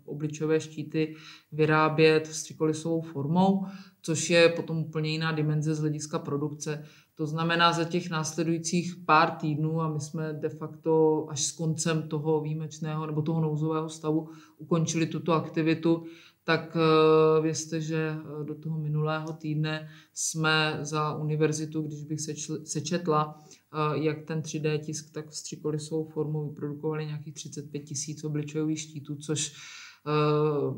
obličové 0.06 0.60
štíty 0.60 1.16
vyrábět 1.52 2.28
vstřikolisovou 2.28 3.02
formou, 3.02 3.66
což 4.02 4.30
je 4.30 4.50
potom 4.50 4.78
úplně 4.78 5.10
jiná 5.10 5.32
dimenze 5.32 5.76
z 5.76 5.80
hlediska 5.80 6.20
produkce. 6.20 6.84
To 7.18 7.26
znamená, 7.26 7.74
za 7.74 7.84
těch 7.84 8.10
následujících 8.10 8.96
pár 9.06 9.32
týdnů, 9.32 9.82
a 9.82 9.94
my 9.94 10.00
jsme 10.00 10.34
de 10.34 10.50
facto 10.50 11.26
až 11.30 11.44
s 11.44 11.52
koncem 11.52 12.10
toho 12.10 12.42
výjimečného 12.42 13.06
nebo 13.06 13.22
toho 13.22 13.42
nouzového 13.42 13.90
stavu 13.90 14.30
ukončili 14.58 15.08
tuto 15.08 15.34
aktivitu, 15.34 16.04
tak 16.44 16.78
eh, 16.78 17.42
vězte, 17.42 17.82
že 17.82 18.16
eh, 18.18 18.44
do 18.44 18.56
toho 18.56 18.80
minulého 18.80 19.34
týdne 19.34 19.90
jsme 20.14 20.78
za 20.82 21.16
univerzitu, 21.16 21.82
když 21.82 22.04
bych 22.04 22.20
sečetla, 22.64 23.44
eh, 23.46 24.04
jak 24.04 24.24
ten 24.24 24.42
3D 24.42 24.80
tisk, 24.80 25.14
tak 25.14 25.30
vstřikolisovou 25.30 26.06
formu 26.06 26.50
vyprodukovali 26.50 27.06
nějakých 27.06 27.34
35 27.34 27.80
tisíc 27.80 28.24
obličejových 28.24 28.80
štítů, 28.80 29.16
což 29.16 29.54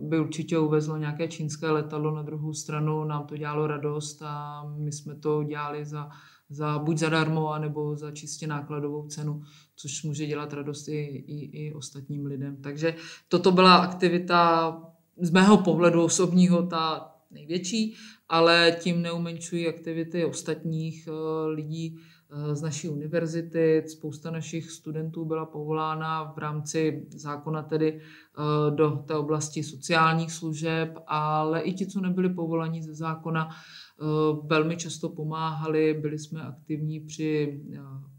by 0.02 0.20
určitě 0.20 0.58
uvezlo 0.58 0.98
nějaké 0.98 1.28
čínské 1.28 1.72
letadlo. 1.72 2.15
Na 2.15 2.22
druhou 2.22 2.54
stranu 2.54 3.04
nám 3.04 3.26
to 3.26 3.38
dělalo 3.38 3.68
radost 3.68 4.22
a 4.26 4.63
my 4.78 4.92
jsme 4.92 5.15
to 5.15 5.44
dělali 5.44 5.86
za 5.86 6.10
za 6.50 6.80
buď 6.80 6.98
zadarmo, 6.98 7.50
anebo 7.50 7.96
za 7.96 8.12
čistě 8.12 8.48
nákladovou 8.48 9.08
cenu, 9.08 9.42
což 9.76 10.04
může 10.04 10.26
dělat 10.26 10.54
radost 10.54 10.88
i, 10.88 11.24
i, 11.28 11.65
i 11.65 11.74
ostatním 11.74 12.26
lidem. 12.26 12.58
Takže 12.62 12.96
toto 13.28 13.52
byla 13.52 13.76
aktivita 13.76 14.74
z 15.22 15.32
mého 15.32 15.58
pohledu 15.58 16.04
osobního 16.04 16.63
ta 16.68 17.15
největší, 17.32 17.96
ale 18.30 18.78
tím 18.80 19.02
neumenčují 19.02 19.68
aktivity 19.68 20.26
ostatních 20.26 21.08
eh, 21.08 21.48
lidí 21.48 21.98
eh, 21.98 22.19
z 22.54 22.62
naší 22.62 22.89
univerzity. 22.89 23.84
Spousta 23.88 24.32
našich 24.32 24.72
studentů 24.72 25.26
byla 25.26 25.46
povolána 25.46 26.24
v 26.24 26.38
rámci 26.38 27.08
zákona 27.10 27.63
tedy 27.63 28.00
eh, 28.00 28.72
do 28.76 28.92
té 28.92 29.15
oblasti 29.15 29.63
sociálních 29.63 30.32
služeb, 30.32 30.94
ale 31.08 31.62
i 31.62 31.74
ti, 31.74 31.88
co 31.88 32.02
nebyli 32.02 32.30
povolaní 32.30 32.84
ze 32.84 32.94
zákona, 32.94 33.50
velmi 34.46 34.78
často 34.78 35.10
pomáhali. 35.10 35.94
Byli 35.94 36.20
jsme 36.20 36.42
aktivní 36.42 37.00
při 37.00 37.62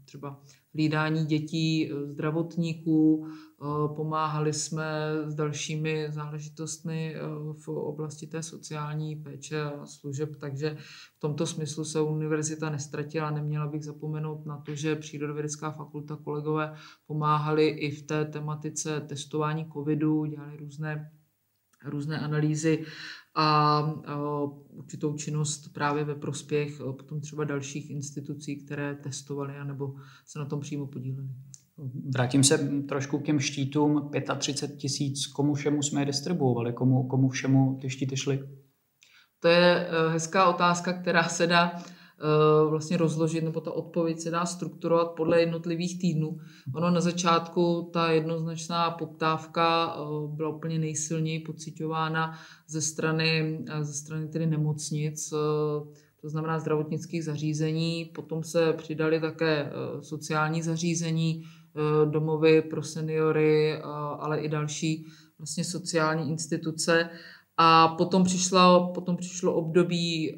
třeba 0.05 0.39
hlídání 0.73 1.25
dětí, 1.25 1.91
eh, 1.91 2.05
zdravotníků, 2.05 3.27
eh, 3.27 3.65
pomáhali 3.95 4.53
jsme 4.53 4.85
s 5.25 5.35
dalšími 5.35 6.07
záležitostmi 6.09 7.15
eh, 7.15 7.19
v 7.53 7.67
oblasti 7.67 8.27
té 8.27 8.43
sociální 8.43 9.15
péče 9.15 9.61
a 9.61 9.85
služeb, 9.85 10.29
takže 10.39 10.77
v 11.17 11.19
tomto 11.19 11.45
smyslu 11.45 11.85
se 11.85 12.01
univerzita 12.01 12.69
nestratila. 12.69 13.31
Neměla 13.31 13.67
bych 13.67 13.83
zapomenout 13.83 14.45
na 14.45 14.57
to, 14.57 14.75
že 14.75 14.95
Přírodovědecká 14.95 15.71
fakulta 15.71 16.15
kolegové 16.15 16.73
pomáhali 17.07 17.67
i 17.67 17.91
v 17.91 18.03
té 18.03 18.25
tematice 18.25 19.01
testování 19.01 19.65
covidu, 19.73 20.25
dělali 20.25 20.57
různé 20.57 21.11
různé 21.85 22.19
analýzy 22.19 22.85
a 23.35 23.81
určitou 24.69 25.13
činnost 25.13 25.73
právě 25.73 26.03
ve 26.03 26.15
prospěch 26.15 26.81
potom 26.97 27.21
třeba 27.21 27.43
dalších 27.43 27.89
institucí, 27.89 28.55
které 28.65 28.95
testovaly 28.95 29.57
anebo 29.57 29.95
se 30.25 30.39
na 30.39 30.45
tom 30.45 30.59
přímo 30.59 30.87
podílely. 30.87 31.29
Vrátím 32.13 32.43
se 32.43 32.57
trošku 32.87 33.19
k 33.19 33.25
těm 33.25 33.39
štítům. 33.39 34.11
35 34.37 34.77
tisíc, 34.77 35.27
komu 35.27 35.53
všemu 35.53 35.83
jsme 35.83 36.01
je 36.01 36.05
distribuovali, 36.05 36.73
komu, 36.73 37.07
komu 37.07 37.29
všemu 37.29 37.77
ty 37.81 37.89
štíty 37.89 38.17
šly? 38.17 38.49
To 39.39 39.47
je 39.47 39.87
eh, 39.87 40.09
hezká 40.09 40.49
otázka, 40.49 40.93
která 40.93 41.23
se 41.23 41.47
dá 41.47 41.71
Eh, 41.75 42.00
vlastně 42.69 42.97
rozložit, 42.97 43.43
nebo 43.43 43.61
ta 43.61 43.71
odpověď 43.71 44.19
se 44.19 44.31
dá 44.31 44.45
strukturovat 44.45 45.11
podle 45.11 45.39
jednotlivých 45.39 45.99
týdnů. 45.99 46.37
Ono 46.75 46.91
na 46.91 47.01
začátku 47.01 47.89
ta 47.93 48.11
jednoznačná 48.11 48.91
poptávka 48.91 49.95
eh, 49.95 50.27
byla 50.35 50.49
úplně 50.49 50.79
nejsilněji 50.79 51.39
pocitována 51.39 52.39
ze 52.67 52.81
strany, 52.81 53.59
eh, 53.69 53.83
ze 53.83 53.93
strany 53.93 54.27
tedy 54.27 54.45
nemocnic, 54.45 55.29
to 56.21 56.29
znamená 56.29 56.59
zdravotnických 56.59 57.25
zařízení, 57.25 58.11
potom 58.15 58.43
se 58.43 58.73
přidali 58.73 59.19
také 59.19 59.71
sociální 60.01 60.61
zařízení, 60.61 61.43
domovy 62.05 62.61
pro 62.61 62.83
seniory, 62.83 63.81
ale 64.19 64.39
i 64.39 64.49
další 64.49 65.05
vlastně 65.37 65.63
sociální 65.63 66.29
instituce. 66.29 67.09
A 67.57 67.87
potom, 67.87 68.23
přišlo, 68.23 68.91
potom 68.95 69.17
přišlo 69.17 69.53
období 69.53 70.37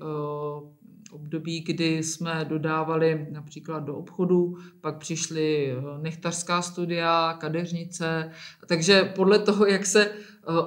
období, 1.13 1.61
kdy 1.61 2.03
jsme 2.03 2.45
dodávali 2.49 3.27
například 3.31 3.79
do 3.79 3.95
obchodu, 3.95 4.57
pak 4.81 4.97
přišly 4.97 5.71
eh, 5.71 5.81
nechtařská 6.01 6.61
studia, 6.61 7.37
kadeřnice, 7.39 8.31
takže 8.67 9.13
podle 9.15 9.39
toho, 9.39 9.65
jak 9.65 9.85
se 9.85 10.05
eh, 10.05 10.15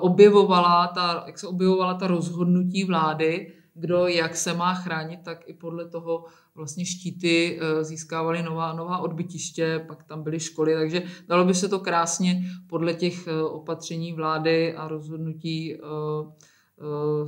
objevovala 0.00 0.86
ta, 0.86 1.24
jak 1.26 1.38
se 1.38 1.46
objevovala 1.46 1.94
ta 1.94 2.06
rozhodnutí 2.06 2.84
vlády, 2.84 3.52
kdo 3.74 4.06
jak 4.06 4.36
se 4.36 4.54
má 4.54 4.74
chránit, 4.74 5.20
tak 5.22 5.48
i 5.48 5.54
podle 5.54 5.88
toho 5.88 6.24
vlastně 6.54 6.86
štíty 6.86 7.60
eh, 7.60 7.84
získávaly 7.84 8.42
nová, 8.42 8.72
nová 8.72 8.98
odbytiště, 8.98 9.84
pak 9.88 10.04
tam 10.04 10.22
byly 10.22 10.40
školy, 10.40 10.74
takže 10.74 11.02
dalo 11.28 11.44
by 11.44 11.54
se 11.54 11.68
to 11.68 11.80
krásně 11.80 12.42
podle 12.66 12.94
těch 12.94 13.28
opatření 13.50 14.12
vlády 14.12 14.74
a 14.74 14.88
rozhodnutí 14.88 15.76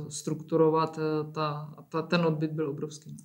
strukturovat, 0.09 0.99
eh, 0.99 1.31
ta, 1.31 1.73
ta, 1.89 2.01
ten 2.01 2.25
odbyt 2.25 2.51
byl 2.51 2.69
obrovský. 2.69 3.17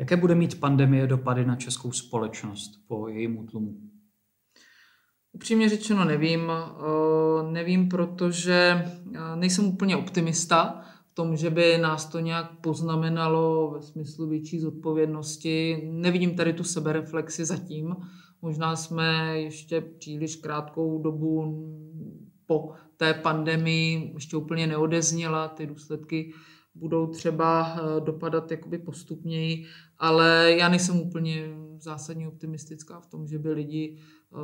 Jaké 0.00 0.16
bude 0.16 0.34
mít 0.34 0.60
pandemie 0.60 1.06
dopady 1.06 1.44
na 1.44 1.56
českou 1.56 1.92
společnost 1.92 2.70
po 2.88 3.08
jejím 3.08 3.38
útlumu? 3.38 3.74
Upřímně 5.32 5.68
řečeno 5.68 6.04
nevím. 6.04 6.50
Eh, 6.50 7.52
nevím, 7.52 7.88
protože 7.88 8.84
nejsem 9.34 9.64
úplně 9.64 9.96
optimista 9.96 10.84
v 11.10 11.14
tom, 11.14 11.36
že 11.36 11.50
by 11.50 11.78
nás 11.78 12.06
to 12.06 12.20
nějak 12.20 12.60
poznamenalo 12.60 13.70
ve 13.70 13.82
smyslu 13.82 14.28
větší 14.28 14.60
zodpovědnosti. 14.60 15.88
Nevidím 15.92 16.36
tady 16.36 16.52
tu 16.52 16.64
sebereflexi 16.64 17.44
zatím. 17.44 17.96
Možná 18.42 18.76
jsme 18.76 19.38
ještě 19.40 19.80
příliš 19.80 20.36
krátkou 20.36 21.02
dobu 21.02 21.64
po 22.46 22.70
té 23.02 23.14
pandemii 23.14 24.10
ještě 24.14 24.36
úplně 24.36 24.66
neodezněla, 24.66 25.48
ty 25.48 25.66
důsledky 25.66 26.32
budou 26.74 27.06
třeba 27.06 27.76
eh, 27.76 28.00
dopadat 28.00 28.50
jakoby 28.50 28.78
postupněji, 28.78 29.64
ale 29.98 30.54
já 30.58 30.68
nejsem 30.68 31.00
úplně 31.00 31.48
zásadně 31.78 32.28
optimistická 32.28 33.00
v 33.00 33.06
tom, 33.06 33.26
že 33.26 33.38
by 33.38 33.52
lidi 33.52 33.98
eh, 33.98 34.38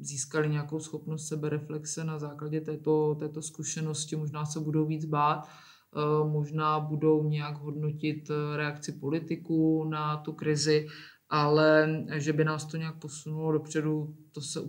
získali 0.00 0.48
nějakou 0.48 0.78
schopnost 0.78 1.28
sebereflexe 1.28 2.04
na 2.04 2.18
základě 2.18 2.60
této, 2.60 3.14
této 3.14 3.42
zkušenosti, 3.42 4.16
možná 4.16 4.44
se 4.44 4.60
budou 4.60 4.86
víc 4.86 5.04
bát, 5.04 5.48
eh, 5.48 6.28
možná 6.28 6.80
budou 6.80 7.28
nějak 7.28 7.58
hodnotit 7.58 8.30
reakci 8.56 8.92
politiků 8.92 9.84
na 9.84 10.16
tu 10.16 10.32
krizi, 10.32 10.86
ale 11.28 12.04
že 12.14 12.32
by 12.32 12.44
nás 12.44 12.64
to 12.64 12.76
nějak 12.76 12.98
posunulo 12.98 13.52
dopředu, 13.52 14.14
to 14.32 14.40
se 14.40 14.60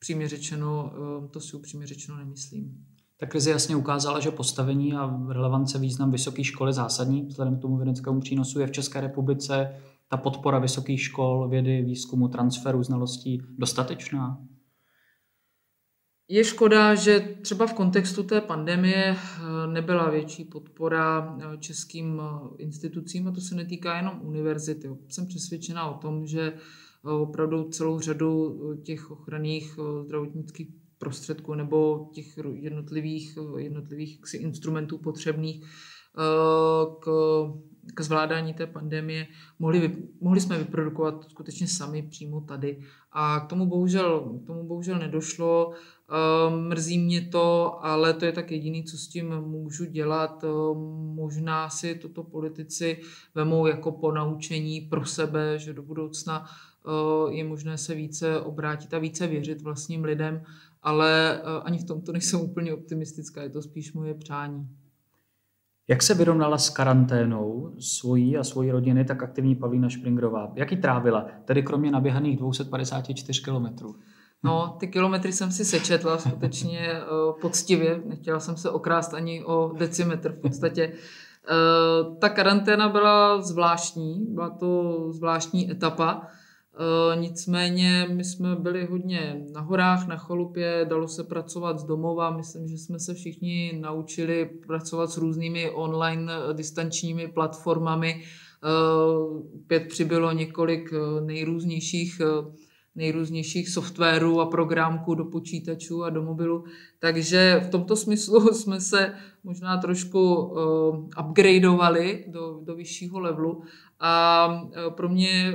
upřímně 0.00 0.28
řečeno, 0.28 0.92
eh, 0.94 1.28
to 1.28 1.40
si 1.40 1.56
upřímně 1.56 1.86
řečeno 1.86 2.18
nemyslím. 2.18 2.86
Ta 3.20 3.26
krize 3.26 3.50
jasně 3.50 3.76
ukázala, 3.76 4.20
že 4.20 4.30
postavení 4.30 4.94
a 4.94 5.18
relevance 5.28 5.78
význam 5.78 6.10
vysoké 6.10 6.44
školy 6.44 6.72
zásadní 6.72 7.22
vzhledem 7.22 7.58
k 7.58 7.60
tomu 7.60 7.76
vědeckému 7.76 8.20
přínosu 8.20 8.60
je 8.60 8.66
v 8.66 8.70
České 8.70 9.00
republice 9.00 9.80
ta 10.08 10.16
podpora 10.16 10.58
vysokých 10.58 11.00
škol, 11.00 11.48
vědy, 11.48 11.82
výzkumu, 11.82 12.28
transferu 12.28 12.82
znalostí 12.82 13.42
dostatečná? 13.58 14.38
Je 16.28 16.44
škoda, 16.44 16.94
že 16.94 17.20
třeba 17.42 17.66
v 17.66 17.72
kontextu 17.72 18.22
té 18.22 18.40
pandemie 18.40 19.16
eh, 19.16 19.66
nebyla 19.66 20.10
větší 20.10 20.44
podpora 20.44 21.36
eh, 21.38 21.58
českým 21.58 22.22
institucím 22.58 23.28
a 23.28 23.32
to 23.32 23.40
se 23.40 23.54
netýká 23.54 23.96
jenom 23.96 24.20
univerzity. 24.22 24.88
Jsem 25.08 25.26
přesvědčená 25.26 25.86
o 25.86 25.98
tom, 25.98 26.26
že 26.26 26.52
opravdu 27.06 27.64
celou 27.64 28.00
řadu 28.00 28.60
těch 28.82 29.10
ochranných 29.10 29.78
zdravotnických 30.04 30.68
prostředků 30.98 31.54
nebo 31.54 32.08
těch 32.12 32.38
jednotlivých, 32.52 33.38
jednotlivých 33.56 34.20
instrumentů 34.34 34.98
potřebných 34.98 35.64
k, 37.00 37.06
k 37.94 38.00
zvládání 38.00 38.54
té 38.54 38.66
pandemie 38.66 39.26
mohli, 39.58 39.96
mohli 40.20 40.40
jsme 40.40 40.58
vyprodukovat 40.58 41.24
skutečně 41.30 41.68
sami 41.68 42.02
přímo 42.02 42.40
tady. 42.40 42.82
A 43.12 43.40
k 43.40 43.48
tomu 43.48 43.66
bohužel, 43.66 44.20
k 44.42 44.46
tomu 44.46 44.64
bohužel 44.64 44.98
nedošlo. 44.98 45.72
Mrzí 46.48 46.98
mě 46.98 47.20
to, 47.20 47.78
ale 47.84 48.14
to 48.14 48.24
je 48.24 48.32
tak 48.32 48.50
jediný, 48.50 48.84
co 48.84 48.98
s 48.98 49.08
tím 49.08 49.40
můžu 49.40 49.84
dělat. 49.84 50.44
Možná 51.14 51.70
si 51.70 51.94
toto 51.94 52.22
politici 52.22 53.00
vemou 53.34 53.66
jako 53.66 53.92
ponaučení 53.92 54.80
pro 54.80 55.04
sebe, 55.04 55.58
že 55.58 55.72
do 55.72 55.82
budoucna 55.82 56.46
je 57.30 57.44
možné 57.44 57.78
se 57.78 57.94
více 57.94 58.40
obrátit 58.40 58.94
a 58.94 58.98
více 58.98 59.26
věřit 59.26 59.62
vlastním 59.62 60.04
lidem, 60.04 60.42
ale 60.82 61.40
ani 61.42 61.78
v 61.78 61.84
tomto 61.84 62.12
nejsem 62.12 62.40
úplně 62.40 62.74
optimistická, 62.74 63.42
je 63.42 63.50
to 63.50 63.62
spíš 63.62 63.92
moje 63.92 64.14
přání. 64.14 64.68
Jak 65.88 66.02
se 66.02 66.14
vyrovnala 66.14 66.58
s 66.58 66.70
karanténou 66.70 67.74
svojí 67.80 68.36
a 68.36 68.44
svojí 68.44 68.70
rodiny 68.70 69.04
tak 69.04 69.22
aktivní 69.22 69.54
Pavlína 69.54 69.88
Špringrová? 69.88 70.52
Jak 70.54 70.70
ji 70.70 70.76
trávila, 70.76 71.26
tedy 71.44 71.62
kromě 71.62 71.90
naběhaných 71.90 72.36
254 72.36 73.42
kilometrů? 73.42 73.96
No, 74.42 74.76
ty 74.80 74.88
kilometry 74.88 75.32
jsem 75.32 75.52
si 75.52 75.64
sečetla 75.64 76.18
skutečně 76.18 76.80
uh, 77.00 77.40
poctivě. 77.40 78.02
Nechtěla 78.04 78.40
jsem 78.40 78.56
se 78.56 78.70
okrást 78.70 79.14
ani 79.14 79.44
o 79.44 79.72
decimetr 79.78 80.32
v 80.32 80.40
podstatě. 80.40 80.92
Ta 82.18 82.28
karanténa 82.28 82.88
byla 82.88 83.40
zvláštní, 83.42 84.26
byla 84.28 84.50
to 84.50 85.12
zvláštní 85.12 85.70
etapa. 85.70 86.26
Eh, 86.78 87.16
nicméně 87.16 88.06
my 88.12 88.24
jsme 88.24 88.56
byli 88.56 88.84
hodně 88.84 89.46
na 89.52 89.60
horách, 89.60 90.06
na 90.06 90.16
chalupě, 90.16 90.86
dalo 90.88 91.08
se 91.08 91.24
pracovat 91.24 91.78
z 91.78 91.84
domova. 91.84 92.36
Myslím, 92.36 92.68
že 92.68 92.78
jsme 92.78 93.00
se 93.00 93.14
všichni 93.14 93.78
naučili 93.80 94.50
pracovat 94.66 95.10
s 95.10 95.16
různými 95.16 95.70
online 95.70 96.32
eh, 96.32 96.54
distančními 96.54 97.28
platformami. 97.28 98.22
Eh, 99.72 99.80
přibylo 99.80 100.32
několik 100.32 100.90
nejrůznějších 101.24 102.20
nejrůznějších 102.96 103.68
softwarů 103.68 104.40
a 104.40 104.46
programků 104.46 105.14
do 105.14 105.24
počítačů 105.24 106.04
a 106.04 106.10
do 106.10 106.22
mobilu. 106.22 106.64
Takže 106.98 107.60
v 107.66 107.70
tomto 107.70 107.96
smyslu 107.96 108.40
jsme 108.54 108.80
se 108.80 109.14
možná 109.44 109.76
trošku 109.76 110.52
upgradeovali 111.20 112.24
do, 112.28 112.60
do 112.64 112.74
vyššího 112.74 113.18
levelu, 113.18 113.62
A 114.00 114.48
e, 114.72 114.90
pro 114.90 115.08
mě 115.08 115.28
e, 115.28 115.54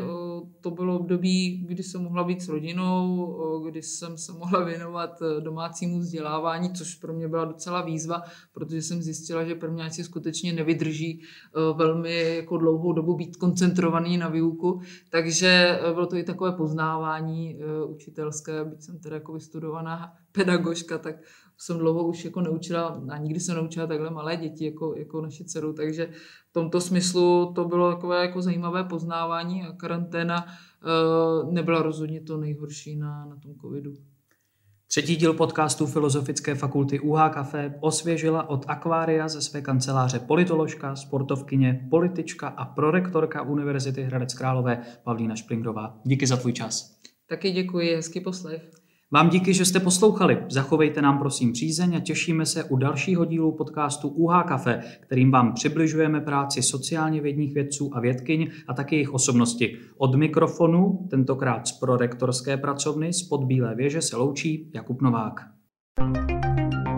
to 0.62 0.72
bylo 0.72 1.00
období, 1.00 1.66
kdy 1.68 1.84
jsem 1.84 2.02
mohla 2.02 2.24
být 2.24 2.42
s 2.42 2.48
rodinou, 2.48 3.36
e, 3.68 3.70
kdy 3.70 3.82
jsem 3.82 4.18
se 4.18 4.32
mohla 4.32 4.64
věnovat 4.64 5.20
domácímu 5.40 6.00
vzdělávání, 6.00 6.74
což 6.74 6.96
pro 6.96 7.14
mě 7.14 7.28
byla 7.28 7.46
docela 7.46 7.82
výzva, 7.82 8.22
protože 8.54 8.82
jsem 8.82 9.02
zjistila, 9.02 9.44
že 9.44 9.56
prvňáci 9.56 10.04
skutečně 10.04 10.54
nevydrží 10.54 11.22
velmi 11.76 12.36
jako 12.36 12.58
dlouhou 12.58 12.94
dobu 12.94 13.16
být 13.16 13.38
koncentrovaný 13.38 14.18
na 14.18 14.28
výuku. 14.28 14.82
Takže 15.10 15.80
bylo 15.94 16.06
to 16.06 16.16
i 16.16 16.24
takové 16.24 16.52
poznávání 16.52 17.60
učitelské, 17.88 18.66
byť 18.66 18.82
jsem 18.82 19.00
teda 19.00 19.16
jako 19.16 19.34
vystudovaná 19.34 20.14
pedagožka, 20.32 20.98
tak 20.98 21.16
jsem 21.62 21.78
dlouho 21.78 22.08
už 22.08 22.26
jako 22.26 22.42
neučila 22.42 23.02
a 23.10 23.18
nikdy 23.18 23.40
jsem 23.40 23.56
neučila 23.56 23.88
takhle 23.88 24.10
malé 24.10 24.38
děti 24.38 24.66
jako, 24.66 24.96
jako 24.98 25.22
naši 25.22 25.46
dceru, 25.46 25.74
takže 25.74 26.10
v 26.50 26.54
tomto 26.54 26.82
smyslu 26.82 27.52
to 27.56 27.66
bylo 27.66 27.92
takové 27.92 28.22
jako 28.22 28.42
zajímavé 28.42 28.84
poznávání 28.84 29.64
a 29.64 29.72
karanténa 29.72 30.46
uh, 30.46 31.54
nebyla 31.54 31.82
rozhodně 31.82 32.22
to 32.22 32.38
nejhorší 32.38 32.96
na, 32.96 33.26
na 33.26 33.36
tom 33.36 33.56
covidu. 33.56 33.94
Třetí 34.88 35.16
díl 35.16 35.34
podcastu 35.34 35.86
Filozofické 35.86 36.56
fakulty 36.56 37.00
UH 37.00 37.30
Café 37.30 37.76
osvěžila 37.80 38.50
od 38.50 38.66
akvária 38.68 39.28
ze 39.28 39.42
své 39.42 39.62
kanceláře 39.62 40.20
politoložka, 40.20 40.96
sportovkyně, 40.96 41.88
politička 41.90 42.48
a 42.48 42.66
prorektorka 42.66 43.42
Univerzity 43.42 44.04
Hradec 44.04 44.34
Králové 44.34 44.82
Pavlína 45.04 45.36
Šplingrová. 45.36 46.00
Díky 46.04 46.28
za 46.28 46.38
tvůj 46.38 46.54
čas. 46.54 46.98
Taky 47.28 47.52
děkuji, 47.52 47.96
hezký 47.96 48.20
poslech. 48.20 48.81
Vám 49.14 49.30
díky, 49.30 49.54
že 49.54 49.66
jste 49.66 49.80
poslouchali. 49.80 50.38
Zachovejte 50.50 51.02
nám 51.02 51.20
prosím 51.20 51.54
přízeň 51.54 51.96
a 51.96 52.00
těšíme 52.00 52.46
se 52.46 52.64
u 52.64 52.76
dalšího 52.76 53.26
dílu 53.26 53.52
podcastu 53.52 54.08
UH 54.08 54.44
Cafe, 54.48 54.84
kterým 55.00 55.32
vám 55.32 55.54
přibližujeme 55.54 56.22
práci 56.22 56.64
sociálně 56.64 57.22
vědních 57.22 57.54
vědců 57.54 57.92
a 57.94 58.00
vědkyň 58.00 58.52
a 58.68 58.74
také 58.74 58.96
jejich 58.96 59.14
osobnosti. 59.14 59.78
Od 59.98 60.16
mikrofonu, 60.16 61.08
tentokrát 61.10 61.68
z 61.68 61.72
prorektorské 61.72 62.58
pracovny, 62.58 63.14
z 63.14 63.30
Bílé 63.46 63.76
věže 63.76 64.02
se 64.02 64.16
loučí 64.16 64.72
Jakub 64.74 65.02
Novák. 65.02 65.42
thank 65.98 66.32
you 66.32 66.91